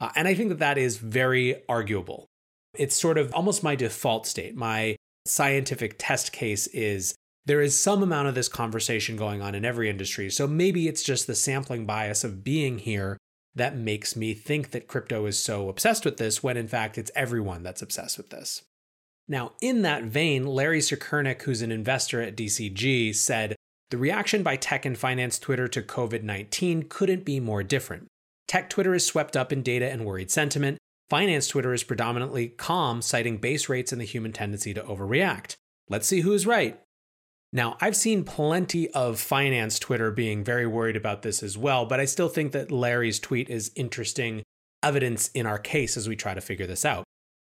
Uh, 0.00 0.10
and 0.16 0.26
I 0.26 0.34
think 0.34 0.48
that 0.48 0.58
that 0.60 0.78
is 0.78 0.98
very 0.98 1.62
arguable. 1.68 2.26
It's 2.76 2.96
sort 2.96 3.18
of 3.18 3.32
almost 3.34 3.62
my 3.62 3.74
default 3.74 4.26
state. 4.26 4.56
My 4.56 4.96
scientific 5.26 5.96
test 5.98 6.32
case 6.32 6.66
is 6.68 7.14
there 7.46 7.60
is 7.60 7.78
some 7.78 8.02
amount 8.02 8.28
of 8.28 8.34
this 8.34 8.48
conversation 8.48 9.16
going 9.16 9.42
on 9.42 9.54
in 9.54 9.64
every 9.64 9.90
industry. 9.90 10.30
So 10.30 10.46
maybe 10.46 10.88
it's 10.88 11.02
just 11.02 11.26
the 11.26 11.34
sampling 11.34 11.86
bias 11.86 12.24
of 12.24 12.44
being 12.44 12.78
here 12.78 13.18
that 13.54 13.76
makes 13.76 14.16
me 14.16 14.34
think 14.34 14.70
that 14.70 14.88
crypto 14.88 15.26
is 15.26 15.38
so 15.38 15.68
obsessed 15.68 16.04
with 16.04 16.16
this 16.16 16.42
when 16.42 16.56
in 16.56 16.68
fact 16.68 16.98
it's 16.98 17.10
everyone 17.14 17.62
that's 17.62 17.82
obsessed 17.82 18.16
with 18.16 18.30
this. 18.30 18.62
Now, 19.26 19.52
in 19.60 19.82
that 19.82 20.04
vein, 20.04 20.46
Larry 20.46 20.80
Sukernik, 20.80 21.42
who's 21.42 21.62
an 21.62 21.72
investor 21.72 22.20
at 22.20 22.36
DCG, 22.36 23.14
said 23.14 23.56
the 23.90 23.98
reaction 23.98 24.42
by 24.42 24.56
tech 24.56 24.84
and 24.84 24.98
finance 24.98 25.38
Twitter 25.38 25.68
to 25.68 25.82
COVID 25.82 26.22
19 26.22 26.84
couldn't 26.88 27.24
be 27.24 27.40
more 27.40 27.62
different. 27.62 28.06
Tech 28.46 28.68
Twitter 28.68 28.94
is 28.94 29.06
swept 29.06 29.36
up 29.36 29.52
in 29.52 29.62
data 29.62 29.90
and 29.90 30.04
worried 30.04 30.30
sentiment. 30.30 30.78
Finance 31.08 31.48
Twitter 31.48 31.72
is 31.72 31.84
predominantly 31.84 32.48
calm, 32.48 33.00
citing 33.00 33.36
base 33.38 33.68
rates 33.68 33.92
and 33.92 34.00
the 34.00 34.06
human 34.06 34.32
tendency 34.32 34.74
to 34.74 34.82
overreact. 34.82 35.54
Let's 35.88 36.06
see 36.06 36.20
who's 36.20 36.46
right. 36.46 36.80
Now, 37.52 37.76
I've 37.80 37.94
seen 37.94 38.24
plenty 38.24 38.90
of 38.90 39.20
finance 39.20 39.78
Twitter 39.78 40.10
being 40.10 40.42
very 40.42 40.66
worried 40.66 40.96
about 40.96 41.22
this 41.22 41.42
as 41.42 41.56
well, 41.56 41.86
but 41.86 42.00
I 42.00 42.04
still 42.04 42.28
think 42.28 42.52
that 42.52 42.72
Larry's 42.72 43.20
tweet 43.20 43.48
is 43.48 43.70
interesting 43.76 44.42
evidence 44.82 45.28
in 45.28 45.46
our 45.46 45.58
case 45.58 45.96
as 45.96 46.08
we 46.08 46.16
try 46.16 46.34
to 46.34 46.40
figure 46.40 46.66
this 46.66 46.84
out. 46.84 47.04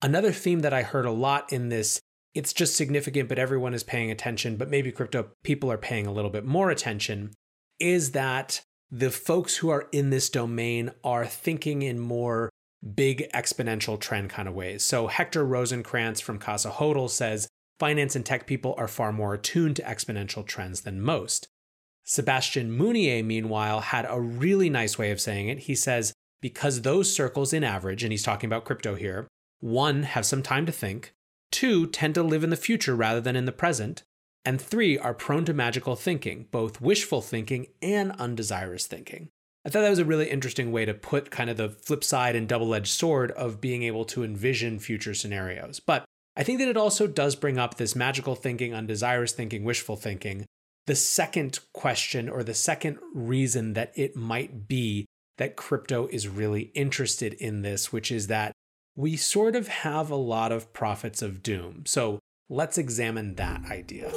Another 0.04 0.34
theme 0.34 0.60
that 0.60 0.74
I 0.74 0.82
heard 0.82 1.06
a 1.06 1.12
lot 1.12 1.54
in 1.54 1.70
this, 1.70 2.02
it's 2.34 2.52
just 2.52 2.76
significant, 2.76 3.30
but 3.30 3.40
everyone 3.40 3.74
is 3.74 3.84
paying 3.84 4.12
attention, 4.12 4.58
but 4.58 4.70
maybe 4.70 4.92
crypto 4.92 5.30
people 5.44 5.72
are 5.72 5.78
paying 5.78 6.06
a 6.06 6.12
little 6.12 6.30
bit 6.30 6.44
more 6.44 6.70
attention, 6.70 7.32
is 7.80 8.12
that 8.12 8.62
the 8.92 9.10
folks 9.10 9.56
who 9.56 9.70
are 9.70 9.88
in 9.94 10.10
this 10.10 10.30
domain 10.30 10.92
are 11.06 11.26
thinking 11.26 11.84
in 11.84 12.02
more 12.02 12.50
big 12.94 13.32
exponential 13.34 13.98
trend 13.98 14.30
kind 14.30 14.50
of 14.50 14.54
ways. 14.54 14.84
So 14.84 15.08
Hector 15.08 15.46
Rosekrans 15.46 16.22
from 16.22 16.38
Casa 16.38 16.70
Hodl 16.70 17.10
says 17.10 17.48
finance 17.80 18.14
and 18.14 18.26
tech 18.26 18.46
people 18.46 18.76
are 18.78 18.90
far 18.90 19.14
more 19.14 19.34
attuned 19.34 19.78
to 19.78 19.84
exponential 19.84 20.46
trends 20.46 20.82
than 20.82 21.02
most. 21.02 21.48
Sebastian 22.04 22.76
Mounier, 22.76 23.24
meanwhile, 23.24 23.80
had 23.80 24.06
a 24.10 24.20
really 24.20 24.70
nice 24.70 24.98
way 24.98 25.12
of 25.12 25.22
saying 25.22 25.48
it. 25.48 25.60
He 25.60 25.76
says, 25.76 26.12
because 26.42 26.82
those 26.82 27.16
circles 27.16 27.54
in 27.54 27.64
average, 27.64 28.04
and 28.04 28.12
he's 28.12 28.22
talking 28.22 28.50
about 28.50 28.66
crypto 28.66 28.96
here, 28.96 29.30
one, 29.64 30.04
have 30.04 30.26
some 30.26 30.44
time 30.44 30.66
to 30.66 30.72
think, 30.72 31.14
two, 31.52 31.88
tend 31.88 32.14
to 32.16 32.24
live 32.24 32.44
in 32.44 32.50
the 32.50 32.56
future 32.58 32.96
rather 32.96 33.22
than 33.22 33.36
in 33.36 33.46
the 33.46 33.52
present, 33.52 34.04
and 34.44 34.62
three, 34.62 34.98
are 34.98 35.14
prone 35.14 35.46
to 35.46 35.54
magical 35.54 35.96
thinking, 35.96 36.48
both 36.52 36.82
wishful 36.82 37.22
thinking 37.22 37.68
and 37.82 38.12
undesirous 38.20 38.86
thinking. 38.86 39.30
I 39.66 39.70
thought 39.70 39.82
that 39.82 39.90
was 39.90 40.00
a 40.00 40.06
really 40.06 40.30
interesting 40.30 40.74
way 40.74 40.84
to 40.84 40.94
put 40.94 41.32
kind 41.32 41.50
of 41.50 41.56
the 41.56 41.70
flip 41.70 42.04
side 42.04 42.36
and 42.36 42.48
double 42.48 42.76
edged 42.76 42.90
sword 42.90 43.32
of 43.32 43.62
being 43.62 43.84
able 43.84 44.04
to 44.06 44.26
envision 44.26 44.80
future 44.80 45.14
scenarios. 45.14 45.80
But 45.80 46.04
I 46.36 46.44
think 46.44 46.60
that 46.60 46.68
it 46.68 46.76
also 46.76 47.08
does 47.08 47.38
bring 47.38 47.58
up 47.58 47.78
this 47.78 47.96
magical 47.96 48.36
thinking, 48.36 48.74
undesirous 48.74 49.32
thinking, 49.32 49.64
wishful 49.64 49.96
thinking. 49.96 50.46
The 50.88 50.96
second 50.96 51.60
question 51.74 52.28
or 52.28 52.44
the 52.44 52.54
second 52.54 52.98
reason 53.14 53.74
that 53.74 53.94
it 53.96 54.18
might 54.18 54.68
be 54.68 55.06
that 55.38 55.56
crypto 55.56 56.08
is 56.08 56.28
really 56.28 56.72
interested 56.76 57.34
in 57.36 57.62
this, 57.62 57.94
which 57.94 58.12
is 58.12 58.28
that 58.28 58.52
we 58.96 59.16
sort 59.16 59.56
of 59.56 59.68
have 59.68 60.10
a 60.10 60.16
lot 60.16 60.52
of 60.52 60.72
prophets 60.74 61.22
of 61.22 61.42
doom. 61.42 61.84
So 61.86 62.20
let's 62.50 62.78
examine 62.78 63.36
that 63.36 63.66
idea. 63.66 64.12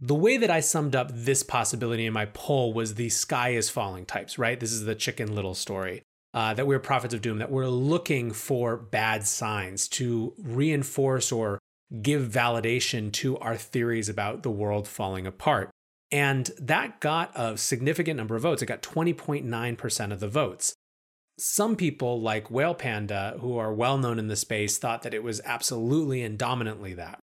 The 0.00 0.14
way 0.14 0.36
that 0.36 0.50
I 0.50 0.60
summed 0.60 0.96
up 0.96 1.10
this 1.12 1.42
possibility 1.42 2.06
in 2.06 2.12
my 2.12 2.26
poll 2.26 2.72
was 2.72 2.94
the 2.94 3.08
sky 3.08 3.50
is 3.50 3.70
falling 3.70 4.04
types, 4.04 4.36
right? 4.36 4.58
This 4.58 4.72
is 4.72 4.84
the 4.84 4.94
chicken 4.94 5.34
little 5.34 5.54
story. 5.54 6.02
Uh, 6.34 6.54
that 6.54 6.66
we're 6.66 6.78
prophets 6.78 7.12
of 7.12 7.20
doom, 7.20 7.38
that 7.38 7.50
we're 7.50 7.68
looking 7.68 8.30
for 8.30 8.78
bad 8.78 9.26
signs 9.26 9.86
to 9.86 10.32
reinforce 10.42 11.30
or 11.30 11.58
give 12.00 12.22
validation 12.22 13.12
to 13.12 13.36
our 13.38 13.54
theories 13.54 14.08
about 14.08 14.42
the 14.42 14.50
world 14.50 14.88
falling 14.88 15.26
apart. 15.26 15.70
And 16.10 16.50
that 16.58 17.00
got 17.00 17.32
a 17.34 17.58
significant 17.58 18.16
number 18.16 18.34
of 18.34 18.42
votes. 18.42 18.62
It 18.62 18.66
got 18.66 18.82
20.9% 18.82 20.12
of 20.12 20.20
the 20.20 20.28
votes. 20.28 20.74
Some 21.44 21.74
people, 21.74 22.20
like 22.20 22.52
Whale 22.52 22.72
Panda, 22.72 23.36
who 23.40 23.58
are 23.58 23.74
well 23.74 23.98
known 23.98 24.20
in 24.20 24.28
the 24.28 24.36
space, 24.36 24.78
thought 24.78 25.02
that 25.02 25.12
it 25.12 25.24
was 25.24 25.40
absolutely 25.44 26.22
and 26.22 26.38
dominantly 26.38 26.94
that. 26.94 27.18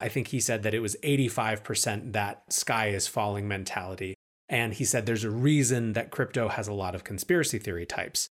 I 0.00 0.08
think 0.08 0.28
he 0.28 0.38
said 0.38 0.62
that 0.62 0.72
it 0.72 0.78
was 0.78 0.94
85% 1.02 2.12
that 2.12 2.44
sky 2.48 2.90
is 2.90 3.08
falling 3.08 3.48
mentality. 3.48 4.14
And 4.48 4.74
he 4.74 4.84
said 4.84 5.04
there's 5.04 5.24
a 5.24 5.30
reason 5.32 5.94
that 5.94 6.12
crypto 6.12 6.46
has 6.46 6.68
a 6.68 6.72
lot 6.72 6.94
of 6.94 7.02
conspiracy 7.02 7.58
theory 7.58 7.86
types. 7.86 8.28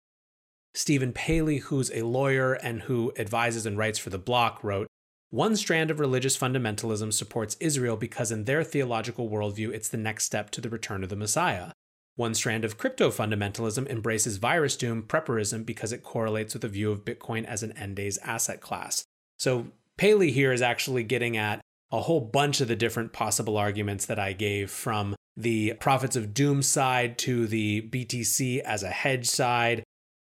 Stephen 0.72 1.12
Palley, 1.12 1.58
who's 1.58 1.90
a 1.90 2.06
lawyer 2.06 2.52
and 2.52 2.82
who 2.82 3.12
advises 3.18 3.66
and 3.66 3.76
writes 3.76 3.98
for 3.98 4.10
The 4.10 4.18
Block, 4.18 4.62
wrote 4.62 4.86
One 5.30 5.56
strand 5.56 5.90
of 5.90 5.98
religious 5.98 6.38
fundamentalism 6.38 7.12
supports 7.12 7.56
Israel 7.58 7.96
because, 7.96 8.30
in 8.30 8.44
their 8.44 8.62
theological 8.62 9.28
worldview, 9.28 9.72
it's 9.72 9.88
the 9.88 9.96
next 9.96 10.26
step 10.26 10.50
to 10.50 10.60
the 10.60 10.70
return 10.70 11.02
of 11.02 11.08
the 11.08 11.16
Messiah. 11.16 11.72
One 12.16 12.34
strand 12.34 12.64
of 12.64 12.78
crypto 12.78 13.10
fundamentalism 13.10 13.88
embraces 13.88 14.36
virus 14.36 14.76
doom 14.76 15.02
prepperism 15.02 15.66
because 15.66 15.92
it 15.92 16.04
correlates 16.04 16.54
with 16.54 16.64
a 16.64 16.68
view 16.68 16.92
of 16.92 17.04
Bitcoin 17.04 17.44
as 17.44 17.62
an 17.62 17.72
end 17.72 17.96
days 17.96 18.18
asset 18.18 18.60
class. 18.60 19.04
So 19.38 19.66
Palley 19.96 20.30
here 20.30 20.52
is 20.52 20.62
actually 20.62 21.02
getting 21.02 21.36
at 21.36 21.60
a 21.90 22.00
whole 22.00 22.20
bunch 22.20 22.60
of 22.60 22.68
the 22.68 22.76
different 22.76 23.12
possible 23.12 23.56
arguments 23.56 24.06
that 24.06 24.18
I 24.18 24.32
gave 24.32 24.70
from 24.70 25.14
the 25.36 25.74
prophets 25.74 26.16
of 26.16 26.34
doom 26.34 26.62
side 26.62 27.18
to 27.18 27.46
the 27.46 27.88
BTC 27.90 28.60
as 28.60 28.82
a 28.82 28.90
hedge 28.90 29.26
side 29.26 29.82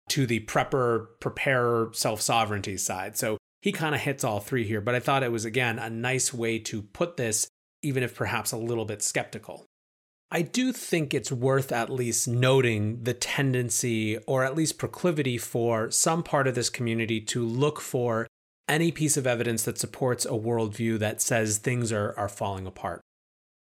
to 0.10 0.26
the 0.26 0.42
prepper, 0.42 1.08
preparer, 1.20 1.90
self 1.94 2.22
sovereignty 2.22 2.78
side. 2.78 3.18
So 3.18 3.38
he 3.62 3.72
kind 3.72 3.96
of 3.96 4.02
hits 4.02 4.24
all 4.24 4.40
three 4.40 4.66
here, 4.66 4.82
but 4.82 4.96
I 4.96 5.00
thought 5.00 5.24
it 5.24 5.32
was, 5.32 5.46
again, 5.46 5.80
a 5.80 5.90
nice 5.90 6.34
way 6.34 6.60
to 6.60 6.82
put 6.82 7.18
this, 7.18 7.48
even 7.82 8.04
if 8.04 8.16
perhaps 8.16 8.52
a 8.52 8.58
little 8.58 8.86
bit 8.86 9.02
skeptical. 9.02 9.66
I 10.34 10.44
do 10.44 10.72
think 10.72 11.14
it's 11.14 11.32
worth 11.32 11.74
at 11.74 11.90
least 11.90 12.26
noting 12.26 13.04
the 13.04 13.14
tendency 13.14 14.18
or 14.20 14.46
at 14.46 14.56
least 14.56 14.78
proclivity 14.78 15.38
for 15.38 15.92
some 15.92 16.24
part 16.24 16.48
of 16.48 16.56
this 16.56 16.70
community 16.70 17.20
to 17.22 17.46
look 17.46 17.82
for 17.82 18.28
any 18.70 18.94
piece 18.94 19.18
of 19.18 19.28
evidence 19.28 19.64
that 19.64 19.78
supports 19.78 20.24
a 20.24 20.30
worldview 20.30 20.98
that 21.00 21.22
says 21.22 21.58
things 21.58 21.92
are, 21.92 22.18
are 22.18 22.30
falling 22.30 22.66
apart. 22.66 23.02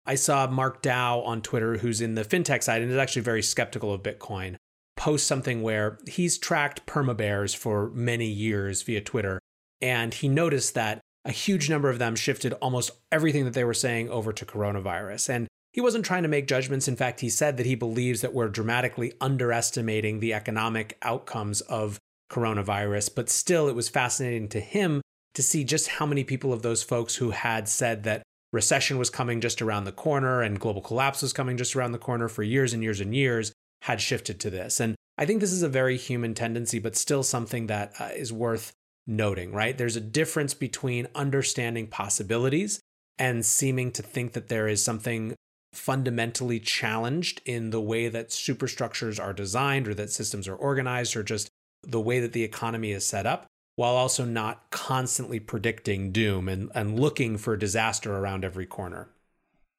I 0.04 0.16
saw 0.16 0.48
Mark 0.48 0.82
Dow 0.82 1.20
on 1.20 1.42
Twitter, 1.42 1.76
who's 1.76 2.00
in 2.00 2.16
the 2.16 2.24
fintech 2.24 2.64
side 2.64 2.82
and 2.82 2.90
is 2.90 2.96
actually 2.96 3.22
very 3.22 3.42
skeptical 3.42 3.92
of 3.92 4.02
Bitcoin, 4.02 4.56
post 4.96 5.28
something 5.28 5.62
where 5.62 5.98
he's 6.08 6.38
tracked 6.38 6.86
permabears 6.86 7.54
for 7.54 7.90
many 7.90 8.26
years 8.26 8.82
via 8.82 9.00
Twitter. 9.00 9.38
And 9.80 10.12
he 10.12 10.26
noticed 10.26 10.74
that 10.74 10.98
a 11.24 11.30
huge 11.30 11.70
number 11.70 11.88
of 11.88 12.00
them 12.00 12.16
shifted 12.16 12.54
almost 12.54 12.90
everything 13.12 13.44
that 13.44 13.54
they 13.54 13.64
were 13.64 13.74
saying 13.74 14.08
over 14.08 14.32
to 14.32 14.44
coronavirus. 14.44 15.28
And 15.28 15.48
he 15.72 15.80
wasn't 15.80 16.04
trying 16.04 16.22
to 16.22 16.28
make 16.28 16.46
judgments. 16.46 16.88
In 16.88 16.96
fact, 16.96 17.20
he 17.20 17.28
said 17.28 17.56
that 17.56 17.66
he 17.66 17.74
believes 17.74 18.20
that 18.20 18.34
we're 18.34 18.48
dramatically 18.48 19.12
underestimating 19.20 20.20
the 20.20 20.34
economic 20.34 20.96
outcomes 21.02 21.60
of 21.62 21.98
coronavirus, 22.30 23.14
but 23.14 23.28
still, 23.28 23.68
it 23.68 23.74
was 23.74 23.88
fascinating 23.88 24.48
to 24.48 24.60
him 24.60 25.00
to 25.34 25.42
see 25.42 25.64
just 25.64 25.88
how 25.88 26.06
many 26.06 26.24
people 26.24 26.52
of 26.52 26.62
those 26.62 26.82
folks 26.82 27.16
who 27.16 27.30
had 27.30 27.68
said 27.68 28.02
that 28.04 28.22
recession 28.52 28.98
was 28.98 29.10
coming 29.10 29.40
just 29.40 29.60
around 29.60 29.84
the 29.84 29.92
corner 29.92 30.42
and 30.42 30.60
global 30.60 30.80
collapse 30.80 31.22
was 31.22 31.32
coming 31.32 31.56
just 31.56 31.76
around 31.76 31.92
the 31.92 31.98
corner 31.98 32.28
for 32.28 32.42
years 32.42 32.72
and 32.72 32.82
years 32.82 33.00
and 33.00 33.14
years 33.14 33.52
had 33.82 34.00
shifted 34.00 34.40
to 34.40 34.50
this. 34.50 34.80
And 34.80 34.96
I 35.16 35.26
think 35.26 35.40
this 35.40 35.52
is 35.52 35.62
a 35.62 35.68
very 35.68 35.96
human 35.96 36.34
tendency, 36.34 36.78
but 36.78 36.96
still 36.96 37.22
something 37.22 37.66
that 37.66 37.92
uh, 38.00 38.10
is 38.16 38.32
worth 38.32 38.72
noting, 39.06 39.52
right? 39.52 39.76
There's 39.76 39.96
a 39.96 40.00
difference 40.00 40.54
between 40.54 41.08
understanding 41.14 41.86
possibilities 41.86 42.80
and 43.18 43.44
seeming 43.44 43.90
to 43.92 44.02
think 44.02 44.32
that 44.32 44.48
there 44.48 44.68
is 44.68 44.82
something 44.82 45.34
fundamentally 45.78 46.60
challenged 46.60 47.40
in 47.44 47.70
the 47.70 47.80
way 47.80 48.08
that 48.08 48.32
superstructures 48.32 49.18
are 49.18 49.32
designed 49.32 49.88
or 49.88 49.94
that 49.94 50.10
systems 50.10 50.48
are 50.48 50.54
organized 50.54 51.16
or 51.16 51.22
just 51.22 51.48
the 51.82 52.00
way 52.00 52.20
that 52.20 52.32
the 52.32 52.44
economy 52.44 52.90
is 52.90 53.06
set 53.06 53.26
up 53.26 53.46
while 53.76 53.94
also 53.94 54.24
not 54.24 54.70
constantly 54.70 55.38
predicting 55.38 56.10
doom 56.10 56.48
and, 56.48 56.68
and 56.74 56.98
looking 56.98 57.38
for 57.38 57.56
disaster 57.56 58.16
around 58.16 58.44
every 58.44 58.66
corner. 58.66 59.08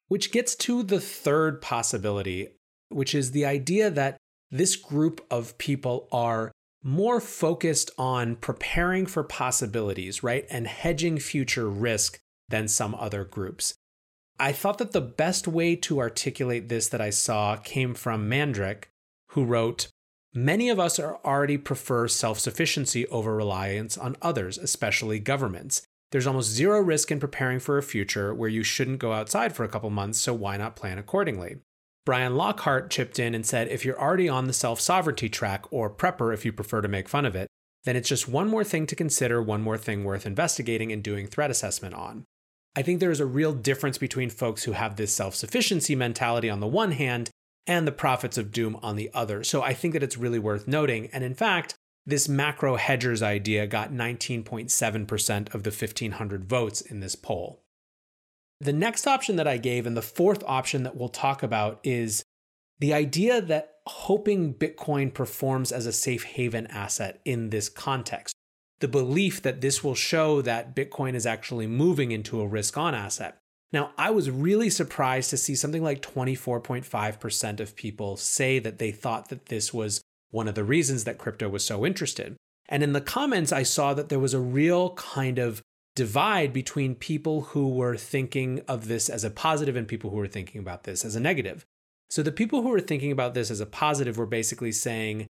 Which 0.07 0.31
gets 0.31 0.55
to 0.55 0.83
the 0.83 1.01
third 1.01 1.61
possibility, 1.61 2.47
which 2.87 3.13
is 3.13 3.31
the 3.31 3.45
idea 3.45 3.91
that 3.91 4.17
this 4.49 4.77
group 4.77 5.25
of 5.29 5.57
people 5.57 6.07
are 6.11 6.51
more 6.81 7.19
focused 7.19 7.91
on 7.97 8.37
preparing 8.37 9.05
for 9.05 9.23
possibilities, 9.23 10.23
right? 10.23 10.45
And 10.49 10.65
hedging 10.65 11.19
future 11.19 11.69
risk 11.69 12.19
than 12.47 12.67
some 12.67 12.95
other 12.95 13.25
groups. 13.25 13.73
I 14.39 14.53
thought 14.53 14.77
that 14.77 14.93
the 14.93 15.01
best 15.01 15.47
way 15.47 15.75
to 15.75 15.99
articulate 15.99 16.69
this 16.69 16.87
that 16.89 17.01
I 17.01 17.09
saw 17.09 17.57
came 17.57 17.93
from 17.93 18.29
Mandrick, 18.29 18.85
who 19.31 19.43
wrote 19.43 19.89
Many 20.33 20.69
of 20.69 20.79
us 20.79 20.99
are 20.99 21.19
already 21.25 21.57
prefer 21.57 22.07
self 22.07 22.39
sufficiency 22.39 23.07
over 23.07 23.35
reliance 23.35 23.97
on 23.97 24.15
others, 24.21 24.57
especially 24.57 25.19
governments. 25.19 25.81
There's 26.11 26.27
almost 26.27 26.51
zero 26.51 26.79
risk 26.79 27.11
in 27.11 27.19
preparing 27.19 27.59
for 27.59 27.77
a 27.77 27.83
future 27.83 28.33
where 28.33 28.49
you 28.49 28.63
shouldn't 28.63 28.99
go 28.99 29.11
outside 29.11 29.55
for 29.55 29.63
a 29.63 29.69
couple 29.69 29.89
months, 29.89 30.19
so 30.19 30.33
why 30.33 30.55
not 30.57 30.75
plan 30.75 30.97
accordingly? 30.97 31.57
Brian 32.05 32.35
Lockhart 32.35 32.89
chipped 32.89 33.19
in 33.19 33.35
and 33.35 33.45
said 33.45 33.67
if 33.67 33.83
you're 33.83 33.99
already 33.99 34.29
on 34.29 34.47
the 34.47 34.53
self 34.53 34.79
sovereignty 34.79 35.29
track, 35.29 35.65
or 35.71 35.89
prepper 35.89 36.33
if 36.33 36.45
you 36.45 36.53
prefer 36.53 36.81
to 36.81 36.87
make 36.87 37.09
fun 37.09 37.25
of 37.25 37.35
it, 37.35 37.47
then 37.83 37.95
it's 37.95 38.09
just 38.09 38.27
one 38.27 38.47
more 38.47 38.63
thing 38.63 38.87
to 38.87 38.95
consider, 38.95 39.41
one 39.41 39.61
more 39.61 39.77
thing 39.77 40.03
worth 40.03 40.25
investigating 40.25 40.91
and 40.91 41.03
doing 41.03 41.27
threat 41.27 41.51
assessment 41.51 41.93
on. 41.93 42.25
I 42.79 42.81
think 42.81 43.01
there 43.01 43.11
is 43.11 43.19
a 43.19 43.25
real 43.25 43.51
difference 43.51 43.97
between 43.97 44.29
folks 44.29 44.63
who 44.63 44.71
have 44.71 44.95
this 44.95 45.13
self 45.13 45.35
sufficiency 45.35 45.97
mentality 45.97 46.49
on 46.49 46.61
the 46.61 46.65
one 46.65 46.93
hand 46.93 47.29
and 47.67 47.85
the 47.85 47.91
prophets 47.91 48.37
of 48.37 48.53
doom 48.53 48.79
on 48.81 48.95
the 48.95 49.11
other. 49.13 49.43
So 49.43 49.61
I 49.61 49.73
think 49.73 49.91
that 49.91 50.01
it's 50.01 50.15
really 50.15 50.39
worth 50.39 50.65
noting. 50.65 51.09
And 51.11 51.21
in 51.21 51.35
fact, 51.35 51.75
this 52.05 52.29
macro 52.29 52.77
hedgers 52.77 53.21
idea 53.21 53.67
got 53.67 53.91
19.7% 53.91 55.53
of 55.53 55.63
the 55.63 55.71
1,500 55.71 56.45
votes 56.45 56.79
in 56.79 57.01
this 57.01 57.17
poll. 57.17 57.59
The 58.61 58.71
next 58.71 59.05
option 59.07 59.35
that 59.35 59.47
I 59.47 59.57
gave, 59.57 59.85
and 59.85 59.97
the 59.97 60.01
fourth 60.01 60.41
option 60.47 60.83
that 60.83 60.95
we'll 60.95 61.09
talk 61.09 61.43
about, 61.43 61.81
is 61.83 62.23
the 62.79 62.93
idea 62.93 63.41
that 63.41 63.73
hoping 63.87 64.53
Bitcoin 64.53 65.13
performs 65.13 65.73
as 65.73 65.85
a 65.85 65.91
safe 65.91 66.23
haven 66.23 66.65
asset 66.67 67.19
in 67.25 67.49
this 67.49 67.67
context. 67.67 68.33
The 68.79 68.87
belief 68.87 69.41
that 69.41 69.61
this 69.61 69.83
will 69.83 69.95
show 69.95 70.41
that 70.41 70.75
Bitcoin 70.75 71.13
is 71.13 71.25
actually 71.25 71.67
moving 71.67 72.11
into 72.11 72.41
a 72.41 72.47
risk 72.47 72.77
on 72.77 72.95
asset. 72.95 73.37
Now, 73.71 73.91
I 73.97 74.09
was 74.09 74.31
really 74.31 74.69
surprised 74.69 75.29
to 75.29 75.37
see 75.37 75.53
something 75.53 75.83
like 75.83 76.01
24.5% 76.01 77.59
of 77.59 77.75
people 77.75 78.17
say 78.17 78.57
that 78.59 78.79
they 78.79 78.91
thought 78.91 79.29
that 79.29 79.47
this 79.47 79.73
was 79.73 80.01
one 80.31 80.47
of 80.47 80.55
the 80.55 80.63
reasons 80.63 81.03
that 81.03 81.17
crypto 81.17 81.49
was 81.49 81.63
so 81.63 81.85
interested. 81.85 82.35
And 82.67 82.83
in 82.83 82.93
the 82.93 83.01
comments, 83.01 83.51
I 83.51 83.63
saw 83.63 83.93
that 83.93 84.09
there 84.09 84.19
was 84.19 84.33
a 84.33 84.39
real 84.39 84.93
kind 84.95 85.39
of 85.39 85.61
divide 85.95 86.53
between 86.53 86.95
people 86.95 87.41
who 87.41 87.67
were 87.67 87.97
thinking 87.97 88.61
of 88.67 88.87
this 88.87 89.09
as 89.09 89.23
a 89.23 89.29
positive 89.29 89.75
and 89.75 89.87
people 89.87 90.09
who 90.11 90.17
were 90.17 90.27
thinking 90.27 90.61
about 90.61 90.83
this 90.83 91.03
as 91.03 91.15
a 91.15 91.19
negative. 91.19 91.65
So 92.09 92.23
the 92.23 92.31
people 92.31 92.61
who 92.61 92.69
were 92.69 92.79
thinking 92.79 93.11
about 93.11 93.33
this 93.33 93.51
as 93.51 93.59
a 93.59 93.65
positive 93.65 94.17
were 94.17 94.25
basically 94.25 94.71
saying 94.71 95.27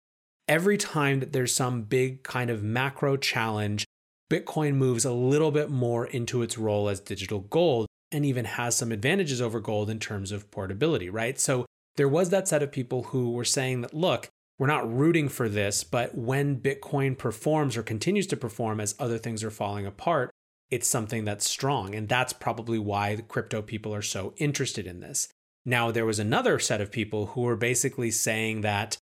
every 0.48 0.78
time 0.78 1.20
that 1.20 1.34
there's 1.34 1.54
some 1.54 1.84
big 1.84 2.24
kind 2.24 2.50
of 2.50 2.64
macro 2.64 3.18
challenge, 3.18 3.86
Bitcoin 4.30 4.76
moves 4.76 5.06
a 5.06 5.14
little 5.14 5.52
bit 5.52 5.70
more 5.70 6.06
into 6.06 6.42
its 6.42 6.58
role 6.58 6.90
as 6.90 7.00
digital 7.00 7.40
gold 7.40 7.88
and 8.12 8.26
even 8.26 8.46
has 8.46 8.76
some 8.76 8.92
advantages 8.92 9.42
over 9.42 9.60
gold 9.60 9.90
in 9.90 10.00
terms 10.00 10.32
of 10.32 10.50
portability, 10.52 11.10
right? 11.10 11.40
So 11.40 11.66
there 11.96 12.08
was 12.08 12.30
that 12.30 12.48
set 12.48 12.64
of 12.64 12.72
people 12.72 13.04
who 13.04 13.32
were 13.32 13.46
saying 13.46 13.82
that, 13.82 13.94
look, 13.94 14.30
we're 14.60 14.68
not 14.68 14.92
rooting 14.92 15.30
for 15.30 15.48
this, 15.48 15.84
but 15.84 16.18
when 16.18 16.60
Bitcoin 16.60 17.18
performs 17.18 17.78
or 17.78 17.84
continues 17.84 18.28
to 18.28 18.38
perform 18.38 18.80
as 18.80 18.96
other 19.00 19.18
things 19.18 19.44
are 19.44 19.52
falling 19.52 19.86
apart, 19.86 20.32
it's 20.72 20.88
something 20.88 21.26
that's 21.26 21.50
strong. 21.50 21.94
And 21.96 22.10
that's 22.10 22.34
probably 22.34 22.80
why 22.80 23.16
the 23.16 23.22
crypto 23.22 23.62
people 23.62 23.94
are 23.94 24.02
so 24.02 24.34
interested 24.38 24.88
in 24.88 25.00
this. 25.00 25.28
Now, 25.66 25.92
there 25.92 26.06
was 26.06 26.20
another 26.20 26.60
set 26.60 26.82
of 26.82 26.92
people 26.92 27.28
who 27.28 27.42
were 27.42 27.56
basically 27.56 28.10
saying 28.10 28.62
that 28.62 28.98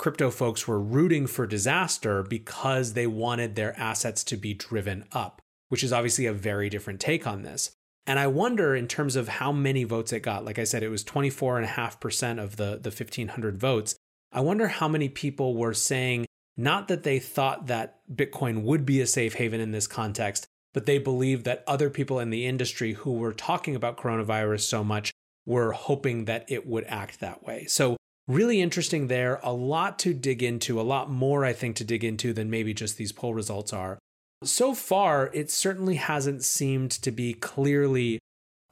crypto 0.00 0.30
folks 0.30 0.66
were 0.66 0.80
rooting 0.80 1.26
for 1.26 1.46
disaster 1.46 2.22
because 2.22 2.94
they 2.94 3.06
wanted 3.06 3.54
their 3.54 3.78
assets 3.78 4.24
to 4.24 4.34
be 4.34 4.54
driven 4.54 5.04
up, 5.12 5.42
which 5.68 5.84
is 5.84 5.92
obviously 5.92 6.24
a 6.24 6.32
very 6.32 6.70
different 6.70 6.98
take 7.00 7.26
on 7.26 7.42
this. 7.42 7.72
And 8.06 8.18
I 8.18 8.26
wonder 8.26 8.74
in 8.74 8.88
terms 8.88 9.14
of 9.14 9.28
how 9.28 9.52
many 9.52 9.84
votes 9.84 10.10
it 10.14 10.20
got. 10.20 10.42
Like 10.42 10.58
I 10.58 10.64
said, 10.64 10.82
it 10.82 10.88
was 10.88 11.04
24.5% 11.04 12.42
of 12.42 12.56
the, 12.56 12.80
the 12.82 12.90
1,500 12.90 13.58
votes. 13.58 13.94
I 14.32 14.40
wonder 14.40 14.68
how 14.68 14.88
many 14.88 15.10
people 15.10 15.54
were 15.54 15.74
saying 15.74 16.24
not 16.56 16.88
that 16.88 17.02
they 17.02 17.18
thought 17.18 17.66
that 17.66 18.00
Bitcoin 18.10 18.62
would 18.62 18.86
be 18.86 19.02
a 19.02 19.06
safe 19.06 19.34
haven 19.34 19.60
in 19.60 19.72
this 19.72 19.86
context, 19.86 20.46
but 20.72 20.86
they 20.86 20.96
believed 20.96 21.44
that 21.44 21.62
other 21.66 21.90
people 21.90 22.18
in 22.18 22.30
the 22.30 22.46
industry 22.46 22.94
who 22.94 23.12
were 23.12 23.34
talking 23.34 23.76
about 23.76 23.98
coronavirus 23.98 24.62
so 24.62 24.82
much 24.82 25.12
were 25.44 25.72
hoping 25.72 26.24
that 26.24 26.50
it 26.50 26.66
would 26.66 26.84
act 26.88 27.20
that 27.20 27.44
way. 27.44 27.66
So, 27.66 27.98
really 28.30 28.60
interesting 28.60 29.08
there. 29.08 29.40
A 29.42 29.52
lot 29.52 29.98
to 30.00 30.14
dig 30.14 30.42
into, 30.42 30.80
a 30.80 30.82
lot 30.82 31.10
more, 31.10 31.44
I 31.44 31.52
think, 31.52 31.76
to 31.76 31.84
dig 31.84 32.04
into 32.04 32.32
than 32.32 32.50
maybe 32.50 32.74
just 32.74 32.96
these 32.96 33.12
poll 33.12 33.34
results 33.34 33.72
are. 33.72 33.98
So 34.44 34.74
far, 34.74 35.30
it 35.34 35.50
certainly 35.50 35.96
hasn't 35.96 36.44
seemed 36.44 36.90
to 36.92 37.10
be 37.10 37.34
clearly 37.34 38.18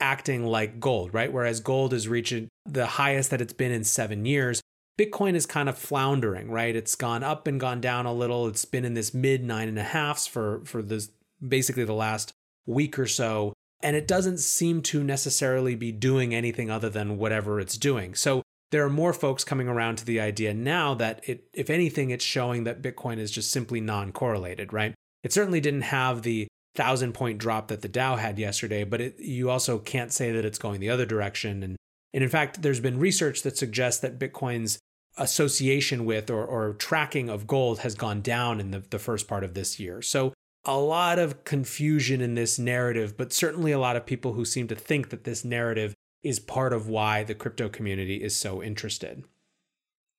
acting 0.01 0.47
like 0.47 0.81
gold, 0.81 1.13
right? 1.13 1.33
Whereas 1.33 1.61
gold 1.61 1.93
is 1.93 2.09
reaching 2.09 2.49
the 2.65 2.87
highest 2.87 3.31
that 3.31 3.41
it's 3.41 3.53
been 3.53 3.73
in 3.73 3.85
seven 3.85 4.25
years. 4.25 4.63
Bitcoin 4.99 5.35
is 5.35 5.47
kind 5.47 5.69
of 5.69 5.77
floundering, 5.77 6.51
right? 6.51 6.75
It's 6.75 6.95
gone 6.95 7.23
up 7.23 7.47
and 7.47 7.61
gone 7.61 7.81
down 7.81 8.07
a 8.07 8.13
little. 8.13 8.47
It's 8.49 8.65
been 8.65 8.85
in 8.85 8.95
this 8.95 9.13
mid 9.13 9.45
nine 9.45 9.69
and 9.69 9.79
a 9.79 9.85
halfs 9.85 10.27
for 10.27 10.63
for 10.65 10.83
this 10.83 11.11
basically 11.47 11.85
the 11.85 11.93
last 11.93 12.33
week 12.67 12.99
or 12.99 13.07
so 13.07 13.53
and 13.83 13.97
it 13.97 14.09
doesn't 14.09 14.39
seem 14.39 14.83
to 14.83 15.05
necessarily 15.05 15.75
be 15.75 15.93
doing 15.93 16.35
anything 16.35 16.71
other 16.71 16.91
than 16.91 17.19
whatever 17.19 17.61
it's 17.61 17.79
doing. 17.79 18.15
So 18.15 18.43
there 18.71 18.85
are 18.85 18.91
more 18.91 19.13
folks 19.13 19.45
coming 19.45 19.69
around 19.69 19.97
to 19.97 20.05
the 20.05 20.21
idea 20.21 20.53
now 20.53 20.95
that 20.95 21.21
it, 21.27 21.49
if 21.53 21.71
anything, 21.71 22.11
it's 22.11 22.25
showing 22.25 22.65
that 22.65 22.83
Bitcoin 22.83 23.19
is 23.19 23.31
just 23.31 23.51
simply 23.51 23.81
non 23.81 24.13
correlated, 24.13 24.73
right? 24.73 24.95
It 25.23 25.33
certainly 25.33 25.61
didn't 25.61 25.83
have 25.83 26.23
the 26.23 26.49
thousand 26.75 27.13
point 27.13 27.39
drop 27.39 27.69
that 27.69 27.83
the 27.83 27.89
Dow 27.89 28.17
had 28.17 28.39
yesterday, 28.39 28.85
but 28.85 29.01
it, 29.01 29.19
you 29.19 29.51
also 29.51 29.79
can't 29.79 30.13
say 30.13 30.33
that 30.33 30.45
it's 30.45 30.59
going 30.59 30.81
the 30.81 30.91
other 30.91 31.07
direction. 31.07 31.63
And, 31.63 31.77
and 32.13 32.23
in 32.23 32.31
fact, 32.31 32.63
there's 32.63 32.81
been 32.81 32.99
research 32.99 33.43
that 33.43 33.57
suggests 33.57 34.01
that 34.01 34.19
Bitcoin's 34.19 34.79
association 35.17 36.05
with 36.05 36.31
or, 36.31 36.45
or 36.45 36.75
tracking 36.75 37.29
of 37.29 37.47
gold 37.47 37.81
has 37.81 37.95
gone 37.95 38.21
down 38.21 38.61
in 38.61 38.71
the, 38.71 38.81
the 38.91 38.99
first 38.99 39.27
part 39.27 39.43
of 39.43 39.55
this 39.55 39.81
year. 39.81 40.01
So 40.01 40.33
a 40.65 40.79
lot 40.79 41.19
of 41.19 41.45
confusion 41.45 42.21
in 42.21 42.35
this 42.35 42.59
narrative, 42.59 43.17
but 43.17 43.33
certainly 43.33 43.73
a 43.73 43.79
lot 43.79 43.97
of 43.97 44.07
people 44.07 44.35
who 44.35 44.45
seem 44.45 44.69
to 44.69 44.75
think 44.75 45.11
that 45.11 45.25
this 45.25 45.45
narrative 45.45 45.95
is 46.29 46.39
part 46.39 46.73
of 46.73 46.89
why 46.89 47.25
the 47.25 47.35
crypto 47.35 47.69
community 47.69 48.23
is 48.23 48.37
so 48.37 48.63
interested. 48.63 49.25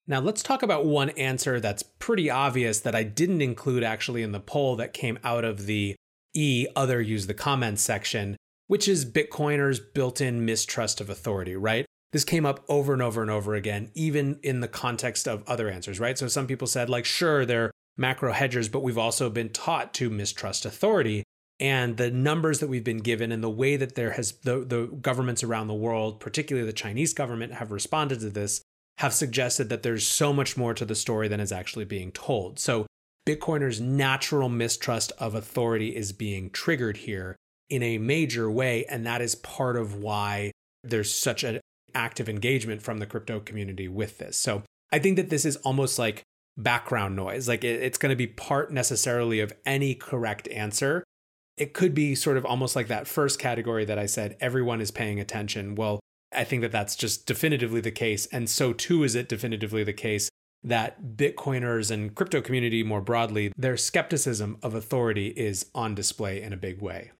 Now, 0.07 0.19
let's 0.19 0.41
talk 0.41 0.63
about 0.63 0.85
one 0.85 1.11
answer 1.11 1.59
that's 1.59 1.83
pretty 1.83 2.29
obvious 2.31 2.79
that 2.79 2.95
I 2.95 3.03
didn't 3.03 3.41
include 3.41 3.83
actually 3.83 4.23
in 4.23 4.31
the 4.31 4.39
poll 4.39 4.75
that 4.77 4.91
came 4.91 5.19
out 5.23 5.45
of 5.45 5.67
the 5.67 5.95
E 6.33 6.67
other 6.75 6.99
use 6.99 7.27
the 7.27 7.33
comments 7.33 7.83
section, 7.83 8.35
which 8.67 8.87
is 8.87 9.05
Bitcoiners' 9.05 9.79
built 9.93 10.19
in 10.19 10.45
mistrust 10.45 10.99
of 10.99 11.09
authority, 11.09 11.55
right? 11.55 11.85
This 12.11 12.23
came 12.23 12.45
up 12.45 12.63
over 12.67 12.93
and 12.93 13.03
over 13.03 13.21
and 13.21 13.29
over 13.29 13.53
again, 13.53 13.91
even 13.93 14.39
in 14.41 14.61
the 14.61 14.67
context 14.67 15.27
of 15.27 15.43
other 15.47 15.69
answers, 15.69 15.99
right? 15.99 16.17
So 16.17 16.27
some 16.27 16.47
people 16.47 16.67
said, 16.67 16.89
like, 16.89 17.05
sure, 17.05 17.45
they're 17.45 17.71
macro 17.97 18.31
hedgers, 18.31 18.67
but 18.67 18.81
we've 18.81 18.97
also 18.97 19.29
been 19.29 19.49
taught 19.49 19.93
to 19.95 20.09
mistrust 20.09 20.65
authority. 20.65 21.23
And 21.59 21.97
the 21.97 22.09
numbers 22.09 22.59
that 22.59 22.69
we've 22.69 22.83
been 22.83 22.99
given 22.99 23.31
and 23.31 23.43
the 23.43 23.49
way 23.49 23.75
that 23.75 23.95
there 23.95 24.11
has 24.11 24.31
the, 24.43 24.59
the 24.59 24.85
governments 25.01 25.43
around 25.43 25.67
the 25.67 25.73
world, 25.73 26.19
particularly 26.19 26.65
the 26.65 26.73
Chinese 26.73 27.13
government, 27.13 27.53
have 27.53 27.71
responded 27.71 28.21
to 28.21 28.29
this, 28.29 28.61
have 28.99 29.13
suggested 29.13 29.69
that 29.69 29.83
there's 29.83 30.07
so 30.07 30.31
much 30.31 30.55
more 30.55 30.73
to 30.73 30.85
the 30.85 30.95
story 30.95 31.27
than 31.27 31.39
is 31.39 31.51
actually 31.51 31.85
being 31.85 32.11
told. 32.11 32.59
So 32.59 32.85
Bitcoiners' 33.27 33.81
natural 33.81 34.49
mistrust 34.49 35.11
of 35.19 35.35
authority 35.35 35.95
is 35.95 36.11
being 36.13 36.49
triggered 36.49 36.97
here 36.97 37.35
in 37.69 37.83
a 37.83 37.97
major 37.97 38.49
way. 38.49 38.85
And 38.85 39.05
that 39.05 39.21
is 39.21 39.35
part 39.35 39.75
of 39.75 39.95
why 39.95 40.51
there's 40.83 41.13
such 41.13 41.43
an 41.43 41.59
active 41.93 42.29
engagement 42.29 42.81
from 42.81 42.99
the 42.99 43.05
crypto 43.05 43.39
community 43.39 43.87
with 43.87 44.17
this. 44.17 44.37
So 44.37 44.63
I 44.91 44.99
think 44.99 45.17
that 45.17 45.29
this 45.29 45.45
is 45.45 45.57
almost 45.57 45.99
like 45.99 46.23
background 46.57 47.15
noise. 47.15 47.47
Like 47.47 47.63
it, 47.63 47.81
it's 47.81 47.97
going 47.97 48.11
to 48.11 48.15
be 48.15 48.27
part 48.27 48.71
necessarily 48.71 49.39
of 49.39 49.53
any 49.65 49.93
correct 49.93 50.47
answer. 50.49 51.03
It 51.59 51.73
could 51.73 51.93
be 51.93 52.15
sort 52.15 52.37
of 52.37 52.45
almost 52.45 52.75
like 52.75 52.87
that 52.87 53.07
first 53.07 53.37
category 53.37 53.85
that 53.85 53.99
I 53.99 54.07
said, 54.07 54.37
everyone 54.39 54.81
is 54.81 54.89
paying 54.89 55.19
attention. 55.19 55.75
Well, 55.75 55.99
I 56.33 56.43
think 56.43 56.61
that 56.61 56.71
that's 56.71 56.95
just 56.95 57.25
definitively 57.25 57.81
the 57.81 57.91
case. 57.91 58.25
And 58.27 58.49
so 58.49 58.73
too 58.73 59.03
is 59.03 59.13
it 59.13 59.29
definitively 59.29 59.83
the 59.83 59.93
case 59.93 60.29
that 60.63 61.17
Bitcoiners 61.17 61.91
and 61.91 62.15
crypto 62.15 62.41
community 62.41 62.83
more 62.83 63.01
broadly, 63.01 63.51
their 63.57 63.77
skepticism 63.77 64.57
of 64.63 64.73
authority 64.73 65.27
is 65.27 65.69
on 65.75 65.95
display 65.95 66.41
in 66.41 66.53
a 66.53 66.57
big 66.57 66.81
way. 66.81 67.11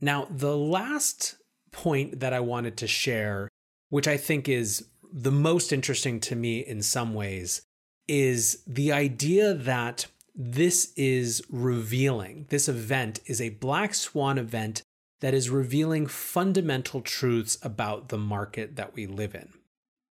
Now, 0.00 0.26
the 0.30 0.56
last 0.56 1.36
point 1.72 2.20
that 2.20 2.32
I 2.32 2.40
wanted 2.40 2.76
to 2.78 2.86
share, 2.86 3.48
which 3.88 4.08
I 4.08 4.16
think 4.16 4.48
is 4.48 4.88
the 5.12 5.30
most 5.30 5.72
interesting 5.72 6.20
to 6.20 6.36
me 6.36 6.60
in 6.60 6.82
some 6.82 7.14
ways, 7.14 7.62
is 8.06 8.62
the 8.66 8.92
idea 8.92 9.54
that 9.54 10.06
this 10.34 10.92
is 10.96 11.42
revealing, 11.48 12.46
this 12.48 12.68
event 12.68 13.20
is 13.26 13.40
a 13.40 13.50
black 13.50 13.94
swan 13.94 14.38
event 14.38 14.82
that 15.20 15.34
is 15.34 15.48
revealing 15.48 16.06
fundamental 16.06 17.00
truths 17.00 17.56
about 17.62 18.08
the 18.08 18.18
market 18.18 18.76
that 18.76 18.94
we 18.94 19.06
live 19.06 19.34
in. 19.34 19.48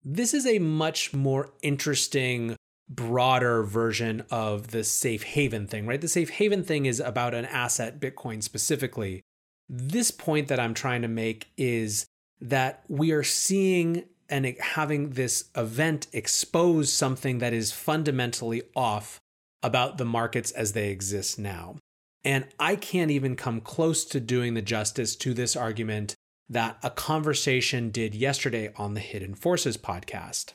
This 0.03 0.33
is 0.33 0.45
a 0.47 0.59
much 0.59 1.13
more 1.13 1.53
interesting, 1.61 2.55
broader 2.89 3.63
version 3.63 4.23
of 4.31 4.69
the 4.69 4.83
safe 4.83 5.23
haven 5.23 5.67
thing, 5.67 5.85
right? 5.85 6.01
The 6.01 6.07
safe 6.07 6.29
haven 6.29 6.63
thing 6.63 6.85
is 6.85 6.99
about 6.99 7.33
an 7.33 7.45
asset, 7.45 7.99
Bitcoin 7.99 8.41
specifically. 8.41 9.21
This 9.69 10.11
point 10.11 10.47
that 10.47 10.59
I'm 10.59 10.73
trying 10.73 11.01
to 11.01 11.07
make 11.07 11.47
is 11.57 12.05
that 12.41 12.83
we 12.87 13.11
are 13.11 13.23
seeing 13.23 14.05
and 14.29 14.45
having 14.59 15.11
this 15.11 15.49
event 15.55 16.07
expose 16.11 16.91
something 16.91 17.39
that 17.39 17.53
is 17.53 17.71
fundamentally 17.71 18.63
off 18.75 19.19
about 19.63 19.97
the 19.97 20.05
markets 20.05 20.51
as 20.51 20.73
they 20.73 20.89
exist 20.89 21.39
now. 21.39 21.77
And 22.23 22.47
I 22.59 22.75
can't 22.75 23.11
even 23.11 23.35
come 23.35 23.61
close 23.61 24.05
to 24.05 24.19
doing 24.19 24.53
the 24.53 24.61
justice 24.61 25.15
to 25.17 25.33
this 25.33 25.55
argument 25.55 26.15
that 26.49 26.77
a 26.83 26.89
conversation 26.89 27.89
did 27.89 28.13
yesterday 28.13 28.71
on 28.77 28.93
the 28.93 28.99
Hidden 28.99 29.35
Forces 29.35 29.77
podcast. 29.77 30.53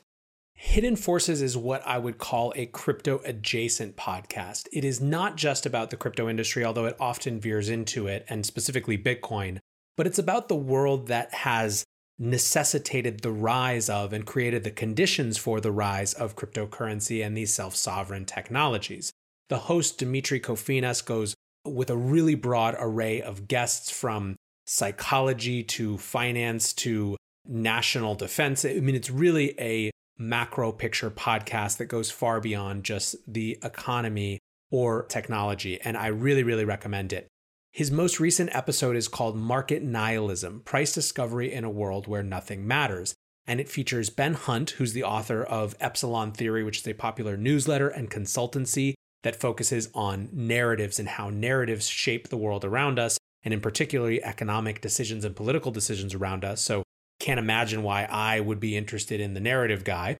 Hidden 0.53 0.97
Forces 0.97 1.41
is 1.41 1.55
what 1.55 1.85
I 1.87 1.97
would 1.97 2.17
call 2.17 2.51
a 2.55 2.65
crypto 2.65 3.21
adjacent 3.23 3.95
podcast. 3.95 4.67
It 4.73 4.83
is 4.83 4.99
not 4.99 5.37
just 5.37 5.65
about 5.65 5.89
the 5.89 5.97
crypto 5.97 6.27
industry, 6.27 6.65
although 6.65 6.85
it 6.85 6.97
often 6.99 7.39
veers 7.39 7.69
into 7.69 8.07
it, 8.07 8.25
and 8.27 8.45
specifically 8.45 8.97
Bitcoin, 8.97 9.59
but 9.95 10.05
it's 10.05 10.19
about 10.19 10.49
the 10.49 10.55
world 10.55 11.07
that 11.07 11.33
has 11.33 11.85
necessitated 12.19 13.21
the 13.21 13.31
rise 13.31 13.89
of 13.89 14.11
and 14.11 14.25
created 14.25 14.63
the 14.63 14.71
conditions 14.71 15.37
for 15.37 15.61
the 15.61 15.71
rise 15.71 16.13
of 16.13 16.35
cryptocurrency 16.35 17.25
and 17.25 17.35
these 17.35 17.53
self 17.53 17.75
sovereign 17.75 18.25
technologies. 18.25 19.11
The 19.47 19.57
host, 19.57 19.97
Demetri 19.97 20.39
Kofinas, 20.39 21.03
goes 21.03 21.33
with 21.65 21.89
a 21.89 21.97
really 21.97 22.35
broad 22.35 22.75
array 22.77 23.21
of 23.21 23.47
guests 23.47 23.89
from 23.89 24.35
psychology 24.67 25.63
to 25.63 25.97
finance 25.97 26.73
to 26.73 27.17
national 27.47 28.15
defense. 28.15 28.65
I 28.65 28.73
mean, 28.75 28.95
it's 28.95 29.09
really 29.09 29.59
a 29.59 29.89
macro 30.17 30.71
picture 30.71 31.09
podcast 31.09 31.77
that 31.77 31.85
goes 31.85 32.11
far 32.11 32.41
beyond 32.41 32.83
just 32.83 33.15
the 33.27 33.57
economy 33.63 34.39
or 34.69 35.05
technology. 35.05 35.79
And 35.81 35.97
I 35.97 36.07
really, 36.07 36.43
really 36.43 36.65
recommend 36.65 37.13
it. 37.13 37.27
His 37.71 37.91
most 37.91 38.19
recent 38.19 38.53
episode 38.53 38.95
is 38.95 39.07
called 39.07 39.37
Market 39.37 39.83
Nihilism 39.83 40.61
Price 40.61 40.91
Discovery 40.91 41.53
in 41.53 41.63
a 41.63 41.69
World 41.69 42.07
Where 42.07 42.23
Nothing 42.23 42.67
Matters. 42.67 43.13
And 43.45 43.59
it 43.59 43.69
features 43.69 44.09
Ben 44.09 44.33
Hunt, 44.33 44.71
who's 44.71 44.93
the 44.93 45.03
author 45.03 45.43
of 45.43 45.75
Epsilon 45.79 46.31
Theory, 46.31 46.63
which 46.63 46.79
is 46.79 46.87
a 46.87 46.93
popular 46.93 47.37
newsletter 47.37 47.87
and 47.87 48.09
consultancy. 48.09 48.95
that 49.21 49.35
focuses 49.35 49.89
on 49.93 50.29
narratives 50.31 50.97
and 50.97 51.09
how 51.09 51.29
narratives 51.29 51.85
shape 51.89 52.29
the 52.29 52.37
world 52.37 52.63
around 52.63 52.97
us, 52.97 53.17
and 53.43 53.53
in 53.53 53.59
particularly 53.59 54.23
economic 54.23 54.79
decisions 54.79 55.25
and 55.25 55.35
political 55.35 55.71
decisions 55.71 56.13
around 56.13 56.45
us. 56.45 56.61
So, 56.61 56.83
can't 57.19 57.39
imagine 57.39 57.83
why 57.83 58.05
I 58.05 58.39
would 58.39 58.61
be 58.61 58.77
interested 58.77 59.19
in 59.19 59.33
the 59.33 59.41
narrative 59.41 59.83
guy. 59.83 60.15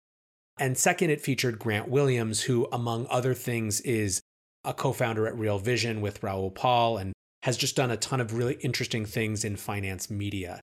And 0.57 0.77
second, 0.77 1.11
it 1.11 1.21
featured 1.21 1.59
Grant 1.59 1.87
Williams, 1.87 2.41
who, 2.41 2.67
among 2.73 3.07
other 3.09 3.33
things, 3.33 3.79
is 3.81 4.19
a 4.65 4.73
co 4.73 4.91
founder 4.91 5.25
at 5.25 5.37
Real 5.37 5.59
Vision 5.59 6.01
with 6.01 6.21
Raoul 6.21 6.51
Pal 6.51 6.97
and 6.97 7.13
has 7.43 7.57
just 7.57 7.75
done 7.75 7.91
a 7.91 7.97
ton 7.97 8.19
of 8.21 8.33
really 8.33 8.55
interesting 8.55 9.05
things 9.05 9.43
in 9.43 9.55
finance 9.55 10.09
media. 10.09 10.59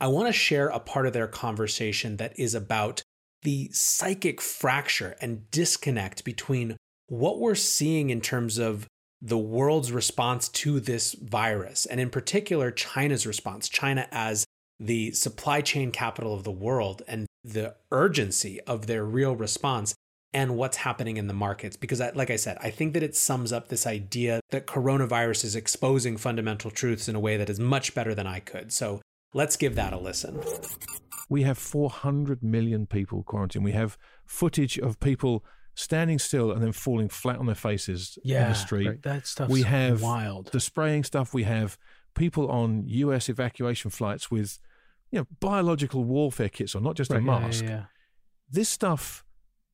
I 0.00 0.08
want 0.08 0.26
to 0.26 0.32
share 0.32 0.68
a 0.68 0.80
part 0.80 1.06
of 1.06 1.12
their 1.12 1.26
conversation 1.26 2.16
that 2.16 2.38
is 2.38 2.54
about 2.54 3.02
the 3.42 3.70
psychic 3.72 4.40
fracture 4.40 5.16
and 5.20 5.50
disconnect 5.50 6.24
between 6.24 6.76
what 7.06 7.38
we're 7.38 7.54
seeing 7.54 8.10
in 8.10 8.20
terms 8.20 8.58
of 8.58 8.86
the 9.20 9.38
world's 9.38 9.92
response 9.92 10.48
to 10.50 10.80
this 10.80 11.14
virus, 11.14 11.86
and 11.86 11.98
in 11.98 12.10
particular, 12.10 12.70
China's 12.70 13.26
response, 13.26 13.68
China 13.68 14.06
as 14.10 14.44
the 14.78 15.12
supply 15.12 15.60
chain 15.60 15.90
capital 15.90 16.34
of 16.34 16.44
the 16.44 16.50
world, 16.50 17.02
and 17.08 17.26
the 17.42 17.74
urgency 17.90 18.60
of 18.62 18.86
their 18.86 19.04
real 19.04 19.34
response, 19.34 19.94
and 20.34 20.56
what's 20.56 20.78
happening 20.78 21.16
in 21.16 21.28
the 21.28 21.34
markets. 21.34 21.76
Because, 21.76 22.00
I, 22.00 22.10
like 22.10 22.30
I 22.30 22.36
said, 22.36 22.58
I 22.60 22.70
think 22.70 22.92
that 22.94 23.02
it 23.02 23.16
sums 23.16 23.52
up 23.52 23.68
this 23.68 23.86
idea 23.86 24.40
that 24.50 24.66
coronavirus 24.66 25.44
is 25.44 25.56
exposing 25.56 26.16
fundamental 26.16 26.70
truths 26.70 27.08
in 27.08 27.14
a 27.14 27.20
way 27.20 27.36
that 27.36 27.48
is 27.48 27.60
much 27.60 27.94
better 27.94 28.14
than 28.14 28.26
I 28.26 28.40
could. 28.40 28.72
So 28.72 29.00
let's 29.32 29.56
give 29.56 29.76
that 29.76 29.92
a 29.92 29.98
listen. 29.98 30.42
We 31.30 31.42
have 31.44 31.56
400 31.56 32.42
million 32.42 32.86
people 32.86 33.22
quarantined. 33.22 33.64
We 33.64 33.72
have 33.72 33.96
footage 34.26 34.78
of 34.78 35.00
people 35.00 35.44
standing 35.74 36.18
still 36.18 36.52
and 36.52 36.62
then 36.62 36.72
falling 36.72 37.08
flat 37.08 37.38
on 37.38 37.46
their 37.46 37.54
faces 37.54 38.18
yeah, 38.24 38.44
in 38.44 38.48
the 38.50 38.54
street. 38.54 38.88
Right. 38.88 39.02
That 39.02 39.26
stuff 39.26 39.48
we 39.48 39.62
have 39.62 40.02
wild. 40.02 40.52
The 40.52 40.60
spraying 40.60 41.04
stuff. 41.04 41.32
We 41.32 41.44
have 41.44 41.78
people 42.14 42.50
on 42.50 42.84
U.S. 42.86 43.28
evacuation 43.28 43.90
flights 43.90 44.30
with, 44.30 44.58
you 45.10 45.20
know, 45.20 45.26
biological 45.40 46.04
warfare 46.04 46.48
kits 46.48 46.74
on, 46.74 46.82
not 46.82 46.96
just 46.96 47.10
right, 47.10 47.20
a 47.20 47.22
mask. 47.22 47.64
Yeah, 47.64 47.70
yeah, 47.70 47.84
This 48.50 48.68
stuff. 48.68 49.23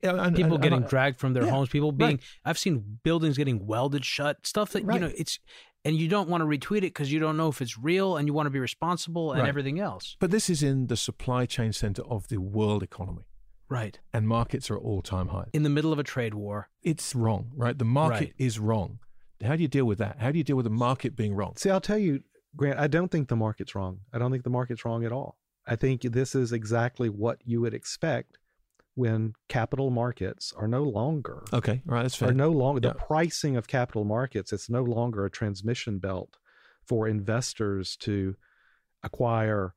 And, 0.03 0.35
people 0.35 0.55
and, 0.55 0.63
getting 0.63 0.79
and, 0.79 0.89
dragged 0.89 1.21
from 1.21 1.35
their 1.35 1.47
homes. 1.47 1.69
People 1.69 1.93
being. 1.93 2.13
Right. 2.13 2.21
I've 2.45 2.59
seen 2.59 2.99
buildings 3.03 3.37
getting 3.37 3.67
welded 3.67 4.05
shut. 4.05 4.47
Stuff 4.47 4.73
that 4.73 4.81
you 4.81 4.99
know. 4.99 5.13
It's 5.17 5.39
and 5.85 5.97
you 5.97 6.09
don't 6.09 6.29
want 6.29 6.43
to 6.43 6.47
retweet 6.47 6.79
it 6.79 6.93
because 6.93 7.13
you 7.13 7.19
don't 7.19 7.37
know 7.37 7.49
if 7.49 7.63
it's 7.63 7.79
real 7.79 8.17
and 8.17 8.27
you 8.29 8.35
want 8.35 8.47
to 8.47 8.51
be 8.51 8.59
responsible 8.59 9.33
and 9.33 9.47
everything 9.47 9.81
else. 9.81 10.17
But 10.21 10.31
this 10.31 10.51
is 10.51 10.63
in 10.63 10.89
the 10.89 10.97
supply 10.97 11.47
chain 11.47 11.73
center 11.73 12.03
of 12.03 12.29
the 12.29 12.39
world 12.39 12.83
economy. 12.83 13.25
Right. 13.69 13.99
And 14.13 14.27
markets 14.27 14.71
are 14.71 14.77
all 14.77 15.01
time 15.01 15.29
high. 15.29 15.47
In 15.53 15.63
the 15.63 15.71
middle 15.71 15.93
of 15.93 15.99
a 15.99 16.03
trade 16.03 16.35
war. 16.35 16.69
It's 16.83 17.15
wrong, 17.15 17.53
right? 17.55 17.79
The 17.79 17.85
market 17.85 18.19
right. 18.19 18.35
is 18.37 18.59
wrong. 18.59 18.99
How 19.43 19.57
do 19.57 19.63
you 19.63 19.69
deal 19.69 19.85
with 19.85 19.99
that? 19.99 20.17
How 20.19 20.33
do 20.33 20.39
you 20.39 20.45
deal 20.45 20.57
with 20.57 20.65
the 20.65 20.71
market 20.71 21.17
being 21.17 21.35
wrong? 21.35 21.55
See, 21.57 21.71
I'll 21.71 21.81
tell 21.81 21.99
you, 21.99 22.23
Grant, 22.57 22.79
I 22.79 22.89
don't 22.89 23.11
think 23.11 23.29
the 23.29 23.37
market's 23.37 23.75
wrong. 23.75 24.01
I 24.13 24.19
don't 24.19 24.31
think 24.33 24.45
the 24.45 24.51
market's 24.51 24.85
wrong 24.85 25.05
at 25.05 25.13
all. 25.13 25.39
I 25.67 25.77
think 25.77 26.03
this 26.03 26.35
is 26.35 26.53
exactly 26.53 27.09
what 27.09 27.39
you 27.45 27.61
would 27.61 27.75
expect 27.75 28.39
when 29.01 29.33
capital 29.49 29.91
markets 29.91 30.53
are 30.57 30.69
no 30.69 30.83
longer 30.83 31.43
okay 31.53 31.83
all 31.89 31.95
right 31.95 32.03
that's 32.03 32.17
fair. 32.17 32.29
are 32.29 32.35
no 32.35 32.51
longer 32.51 32.81
yeah. 32.83 32.93
the 32.93 32.99
pricing 32.99 33.57
of 33.57 33.67
capital 33.67 34.05
markets 34.05 34.53
it's 34.53 34.69
no 34.69 34.83
longer 34.83 35.25
a 35.25 35.31
transmission 35.31 35.99
belt 35.99 36.37
for 36.87 37.09
investors 37.09 37.97
to 37.97 38.37
acquire 39.03 39.75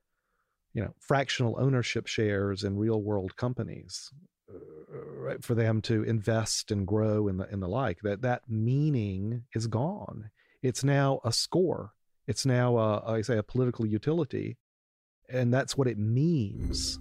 you 0.73 0.83
know 0.83 0.93
fractional 0.99 1.55
ownership 1.57 2.05
shares 2.05 2.63
in 2.63 2.77
real 2.77 3.01
world 3.01 3.36
companies 3.38 4.12
uh, 4.53 4.57
right, 4.97 5.43
for 5.43 5.55
them 5.55 5.81
to 5.81 6.03
invest 6.03 6.69
and 6.69 6.86
grow 6.86 7.27
in 7.27 7.38
the 7.38 7.47
in 7.51 7.59
the 7.62 7.67
like 7.67 7.99
that 8.03 8.21
that 8.21 8.41
meaning 8.49 9.43
is 9.55 9.67
gone. 9.67 10.29
It's 10.62 10.83
now 10.83 11.19
a 11.23 11.31
score. 11.31 11.93
It's 12.27 12.45
now 12.45 12.77
a, 12.77 13.13
I 13.13 13.21
say 13.21 13.38
a 13.38 13.43
political 13.43 13.86
utility 13.86 14.57
and 15.29 15.53
that's 15.53 15.77
what 15.77 15.88
it 15.88 15.97
means. 15.97 16.99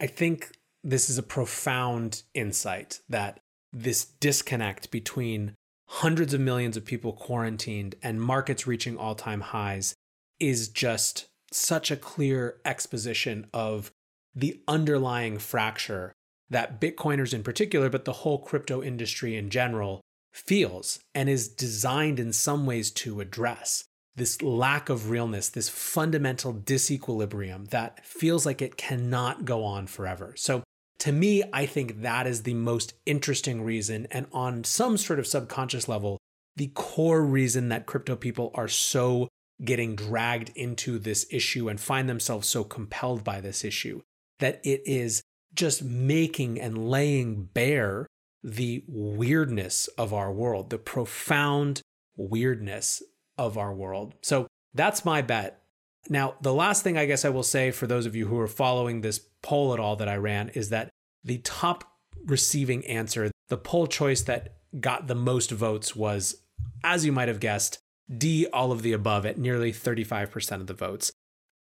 I 0.00 0.06
think 0.06 0.50
this 0.88 1.10
is 1.10 1.18
a 1.18 1.22
profound 1.22 2.22
insight 2.32 3.00
that 3.10 3.40
this 3.72 4.06
disconnect 4.06 4.90
between 4.90 5.54
hundreds 5.86 6.32
of 6.32 6.40
millions 6.40 6.78
of 6.78 6.84
people 6.84 7.12
quarantined 7.12 7.94
and 8.02 8.20
markets 8.20 8.66
reaching 8.66 8.96
all-time 8.96 9.42
highs 9.42 9.94
is 10.40 10.68
just 10.68 11.26
such 11.52 11.90
a 11.90 11.96
clear 11.96 12.56
exposition 12.64 13.46
of 13.52 13.90
the 14.34 14.60
underlying 14.66 15.38
fracture 15.38 16.12
that 16.48 16.80
Bitcoiners 16.80 17.34
in 17.34 17.42
particular, 17.42 17.90
but 17.90 18.06
the 18.06 18.12
whole 18.12 18.38
crypto 18.38 18.82
industry 18.82 19.36
in 19.36 19.50
general, 19.50 20.00
feels 20.32 21.00
and 21.14 21.28
is 21.28 21.48
designed 21.48 22.18
in 22.18 22.32
some 22.32 22.64
ways 22.64 22.90
to 22.90 23.20
address. 23.20 23.84
This 24.16 24.40
lack 24.40 24.88
of 24.88 25.10
realness, 25.10 25.50
this 25.50 25.68
fundamental 25.68 26.54
disequilibrium 26.54 27.68
that 27.70 28.04
feels 28.06 28.46
like 28.46 28.62
it 28.62 28.76
cannot 28.76 29.44
go 29.44 29.64
on 29.64 29.86
forever. 29.86 30.32
So, 30.36 30.62
to 31.00 31.12
me, 31.12 31.44
I 31.52 31.66
think 31.66 32.02
that 32.02 32.26
is 32.26 32.42
the 32.42 32.54
most 32.54 32.94
interesting 33.06 33.62
reason, 33.62 34.06
and 34.10 34.26
on 34.32 34.64
some 34.64 34.96
sort 34.96 35.18
of 35.18 35.26
subconscious 35.26 35.88
level, 35.88 36.18
the 36.56 36.68
core 36.68 37.22
reason 37.22 37.68
that 37.68 37.86
crypto 37.86 38.16
people 38.16 38.50
are 38.54 38.68
so 38.68 39.28
getting 39.64 39.94
dragged 39.94 40.50
into 40.56 40.98
this 40.98 41.26
issue 41.30 41.68
and 41.68 41.80
find 41.80 42.08
themselves 42.08 42.48
so 42.48 42.64
compelled 42.64 43.24
by 43.24 43.40
this 43.40 43.64
issue 43.64 44.00
that 44.38 44.60
it 44.64 44.82
is 44.86 45.22
just 45.54 45.82
making 45.82 46.60
and 46.60 46.90
laying 46.90 47.44
bare 47.44 48.06
the 48.42 48.84
weirdness 48.86 49.88
of 49.98 50.12
our 50.12 50.32
world, 50.32 50.70
the 50.70 50.78
profound 50.78 51.80
weirdness 52.16 53.02
of 53.36 53.58
our 53.58 53.74
world. 53.74 54.14
So 54.22 54.46
that's 54.74 55.04
my 55.04 55.22
bet. 55.22 55.62
Now, 56.08 56.34
the 56.40 56.54
last 56.54 56.82
thing 56.82 56.96
I 56.96 57.06
guess 57.06 57.24
I 57.24 57.28
will 57.28 57.42
say 57.42 57.70
for 57.70 57.86
those 57.86 58.06
of 58.06 58.16
you 58.16 58.26
who 58.26 58.38
are 58.38 58.48
following 58.48 59.00
this 59.00 59.20
poll 59.42 59.74
at 59.74 59.80
all 59.80 59.96
that 59.96 60.08
I 60.08 60.16
ran 60.16 60.48
is 60.50 60.70
that 60.70 60.90
the 61.22 61.38
top 61.38 61.84
receiving 62.24 62.84
answer, 62.86 63.30
the 63.48 63.58
poll 63.58 63.86
choice 63.86 64.22
that 64.22 64.56
got 64.80 65.06
the 65.06 65.14
most 65.14 65.50
votes 65.50 65.94
was, 65.94 66.36
as 66.82 67.04
you 67.04 67.12
might 67.12 67.28
have 67.28 67.40
guessed, 67.40 67.78
D, 68.14 68.46
all 68.52 68.72
of 68.72 68.82
the 68.82 68.92
above 68.92 69.26
at 69.26 69.38
nearly 69.38 69.72
35% 69.72 70.52
of 70.60 70.66
the 70.66 70.74
votes. 70.74 71.12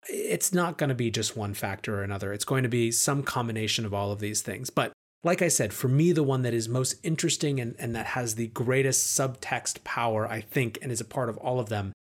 It's 0.10 0.54
not 0.54 0.78
going 0.78 0.90
to 0.90 0.96
be 0.96 1.10
just 1.10 1.38
one 1.38 1.54
factor 1.54 2.00
or 2.00 2.04
another. 2.04 2.34
It's 2.34 2.44
going 2.44 2.64
to 2.64 2.70
be 2.70 2.92
some 2.92 3.24
combination 3.24 3.86
of 3.86 3.94
all 3.94 4.12
of 4.12 4.20
these 4.20 4.42
things. 4.42 4.70
But 4.70 4.92
like 5.24 5.42
I 5.42 5.48
said, 5.48 5.74
for 5.74 5.88
me, 5.88 6.12
the 6.12 6.24
one 6.24 6.42
that 6.42 6.54
is 6.54 6.68
most 6.68 6.96
interesting 7.04 7.62
and, 7.62 7.76
and 7.80 7.96
that 7.96 8.08
has 8.08 8.36
the 8.36 8.48
greatest 8.48 9.18
subtext 9.18 9.86
power, 9.86 10.28
I 10.28 10.42
think, 10.42 10.78
and 10.82 10.92
is 10.92 11.00
a 11.00 11.06
part 11.06 11.30
of 11.30 11.38
all 11.38 11.62
of 11.62 11.70
them, 11.70 11.94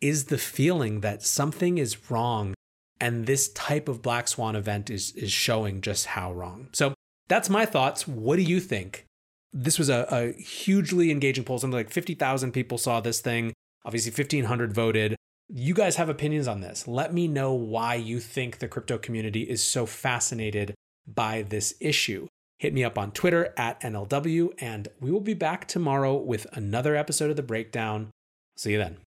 is 0.00 0.26
the 0.26 0.38
feeling 0.38 1.00
that 1.00 1.22
something 1.22 1.78
is 1.78 2.10
wrong. 2.10 2.54
And 3.00 3.26
this 3.26 3.48
type 3.50 3.88
of 3.88 4.02
Black 4.02 4.26
Swan 4.26 4.56
event 4.56 4.90
is, 4.90 5.12
is 5.12 5.30
showing 5.30 5.80
just 5.80 6.06
how 6.06 6.32
wrong. 6.32 6.68
So 6.72 6.94
that's 7.28 7.48
my 7.48 7.64
thoughts. 7.64 8.08
What 8.08 8.36
do 8.36 8.42
you 8.42 8.60
think? 8.60 9.04
This 9.52 9.78
was 9.78 9.88
a, 9.88 10.06
a 10.10 10.32
hugely 10.32 11.10
engaging 11.10 11.44
poll. 11.44 11.58
Something 11.58 11.76
like 11.76 11.90
50,000 11.90 12.52
people 12.52 12.76
saw 12.76 13.00
this 13.00 13.20
thing. 13.20 13.52
Obviously, 13.84 14.10
1,500 14.10 14.72
voted. 14.72 15.16
You 15.48 15.74
guys 15.74 15.96
have 15.96 16.08
opinions 16.08 16.46
on 16.48 16.60
this. 16.60 16.86
Let 16.86 17.14
me 17.14 17.26
know 17.26 17.54
why 17.54 17.94
you 17.94 18.20
think 18.20 18.58
the 18.58 18.68
crypto 18.68 18.98
community 18.98 19.42
is 19.42 19.62
so 19.62 19.86
fascinated 19.86 20.74
by 21.06 21.42
this 21.42 21.74
issue. 21.80 22.26
Hit 22.58 22.74
me 22.74 22.84
up 22.84 22.98
on 22.98 23.12
Twitter 23.12 23.54
at 23.56 23.80
NLW, 23.80 24.50
and 24.58 24.88
we 25.00 25.10
will 25.10 25.20
be 25.20 25.34
back 25.34 25.66
tomorrow 25.66 26.16
with 26.16 26.46
another 26.52 26.96
episode 26.96 27.30
of 27.30 27.36
The 27.36 27.42
Breakdown. 27.42 28.10
See 28.56 28.72
you 28.72 28.78
then. 28.78 28.98